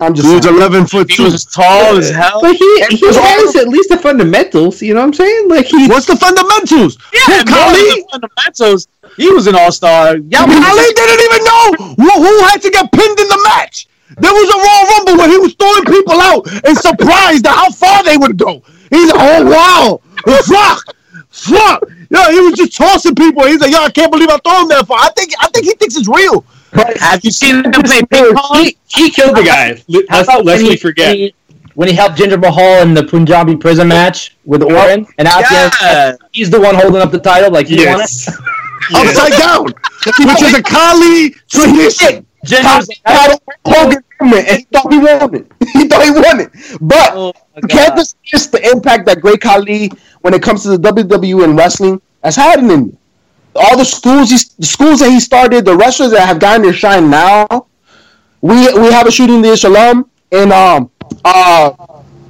[0.00, 0.56] I'm just He was saying.
[0.56, 1.24] 11 foot He two.
[1.24, 2.40] was tall as hell.
[2.42, 4.82] but he he was has at least the fundamentals.
[4.82, 5.48] You know what I'm saying?
[5.48, 5.88] Like he.
[5.88, 6.98] What's the fundamentals?
[7.14, 7.80] Yeah, Who, more Khali?
[7.80, 8.88] than the fundamentals.
[9.16, 10.16] He was an all star.
[10.16, 13.88] Y'all didn't even know who, who had to get pinned in the match.
[14.18, 17.70] There was a Royal Rumble where he was throwing people out and surprised at how
[17.70, 18.62] far they would go.
[18.90, 20.00] He's like, oh wow,
[20.44, 20.94] fuck,
[21.30, 21.82] fuck.
[22.08, 23.44] Yo, he was just tossing people.
[23.46, 24.98] He's like, yo, I can't believe I throw him that far.
[25.00, 26.44] I think, I think he thinks it's real.
[26.72, 28.64] Have you seen him play ping pong?
[28.64, 29.82] He, he killed the guy.
[30.08, 31.08] How Let's, when he, forget.
[31.08, 31.34] When he,
[31.74, 35.72] when he helped Jinder Mahal in the Punjabi prison match with Orton, and out the
[35.82, 38.10] end, he's the one holding up the title, like he won it.
[38.10, 38.28] Yes.
[38.94, 42.26] Upside down, which is a Khali tradition.
[42.46, 45.52] Jinder's Had Hogan and he thought he won it.
[45.72, 46.50] He thought he won it.
[46.80, 49.90] But Oh, you can't dismiss the impact that Great Khali,
[50.20, 52.96] when it comes to the WWE and wrestling, has had in India.
[53.56, 56.72] All the schools, he, the schools that he started, the wrestlers that have gotten their
[56.72, 57.66] shine now.
[58.40, 60.90] We we have a shooting the alum and um
[61.24, 61.72] uh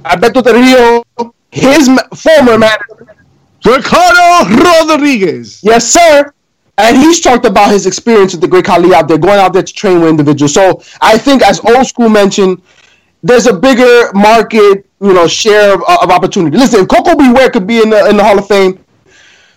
[0.05, 1.03] Alberto Rio,
[1.51, 3.17] his former manager.
[3.65, 5.59] Ricardo Rodriguez.
[5.63, 6.31] Yes, sir.
[6.77, 9.63] And he's talked about his experience with the Great Khali out there, going out there
[9.63, 10.53] to train with individuals.
[10.53, 12.61] So I think, as old school mentioned,
[13.23, 16.55] there's a bigger market, you know, share of, of opportunity.
[16.55, 17.31] Listen, if Koko B.
[17.33, 18.83] Ware could be in the in the Hall of Fame.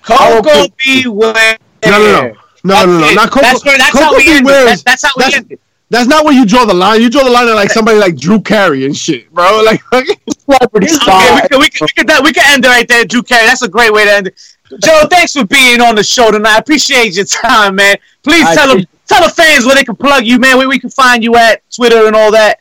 [0.02, 1.59] Coco Beware.
[1.85, 2.32] No, no, no,
[2.64, 3.43] no, no, no, not Koko.
[3.43, 4.43] That's, where, that's Koko how we ended.
[4.44, 5.59] Beware That, is- that's how we that's- ended.
[5.93, 7.02] That's not where you draw the line.
[7.02, 9.60] You draw the line at like somebody like Drew Carey and shit, bro.
[9.66, 13.24] Like, Okay, we, can, we, can, we, can, we can end it right there, Drew
[13.24, 13.44] Carey.
[13.47, 14.40] That's a great way to end it.
[14.81, 16.55] Joe, thanks for being on the show tonight.
[16.55, 17.97] I appreciate your time, man.
[18.22, 20.59] Please I tell them, tell the fans where they can plug you, man.
[20.59, 22.60] Where we can find you at Twitter and all that.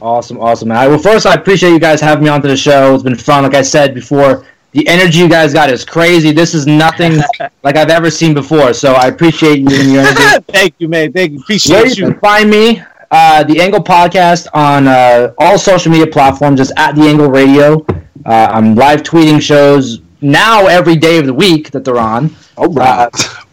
[0.00, 0.68] Awesome, awesome.
[0.68, 0.88] man.
[0.88, 2.94] Well, first, I appreciate you guys having me onto the show.
[2.94, 3.42] It's been fun.
[3.42, 4.46] Like I said before,
[4.78, 6.30] the energy you guys got is crazy.
[6.30, 7.20] This is nothing
[7.64, 8.72] like I've ever seen before.
[8.72, 10.44] So I appreciate you and your energy.
[10.48, 11.12] Thank you, man.
[11.12, 11.38] Thank you.
[11.38, 12.12] Where Appreciate you you.
[12.12, 12.80] can find me,
[13.10, 17.84] uh, the Angle Podcast on uh, all social media platforms, just at the Angle Radio.
[18.24, 22.34] Uh, I'm live tweeting shows now every day of the week that they're on.
[22.56, 22.84] Oh, bro.
[22.84, 23.10] Uh,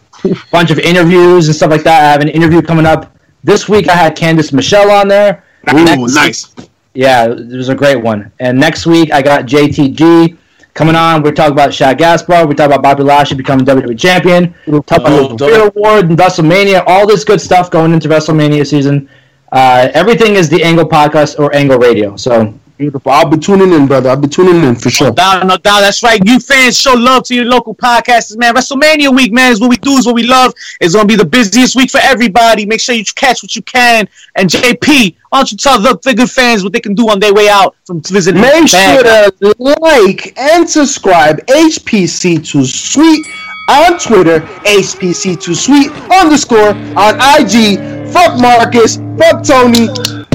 [0.52, 2.04] bunch of interviews and stuff like that.
[2.04, 3.88] I have an interview coming up this week.
[3.88, 5.42] I had Candice Michelle on there.
[5.72, 6.54] ooh, Next- nice.
[6.94, 8.30] Yeah, it was a great one.
[8.40, 10.38] And next week I got JTG
[10.76, 11.22] coming on.
[11.22, 12.48] We're talking about Shad Gaspard.
[12.48, 14.54] We talk about Bobby Lashley becoming WWE champion.
[14.66, 16.84] We talk about the Career Award and WrestleMania.
[16.86, 19.08] All this good stuff going into WrestleMania season.
[19.50, 22.16] Uh, everything is the Angle Podcast or Angle Radio.
[22.16, 23.10] So Beautiful.
[23.10, 24.10] I'll be tuning in, brother.
[24.10, 25.08] I'll be tuning in for sure.
[25.08, 25.80] No doubt, no doubt.
[25.80, 26.20] That's right.
[26.26, 28.54] You fans show love to your local podcasters, man.
[28.54, 30.52] WrestleMania week, man, is what we do, is what we love.
[30.80, 32.66] It's gonna be the busiest week for everybody.
[32.66, 34.06] Make sure you catch what you can.
[34.34, 37.18] And JP, why don't you tell the, the good fans what they can do on
[37.18, 38.42] their way out from visiting?
[38.42, 39.32] Make sure to
[39.80, 43.26] like and subscribe HPC2 Sweet
[43.70, 48.12] on Twitter, HPC2 Sweet underscore on IG.
[48.12, 48.96] Fuck Marcus.
[49.16, 49.88] Fuck Tony.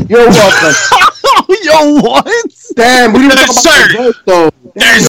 [0.10, 1.08] You're welcome.
[1.64, 2.26] Yo, what?
[2.76, 4.50] Damn, we didn't talk about the vote, though.
[4.76, 5.00] There's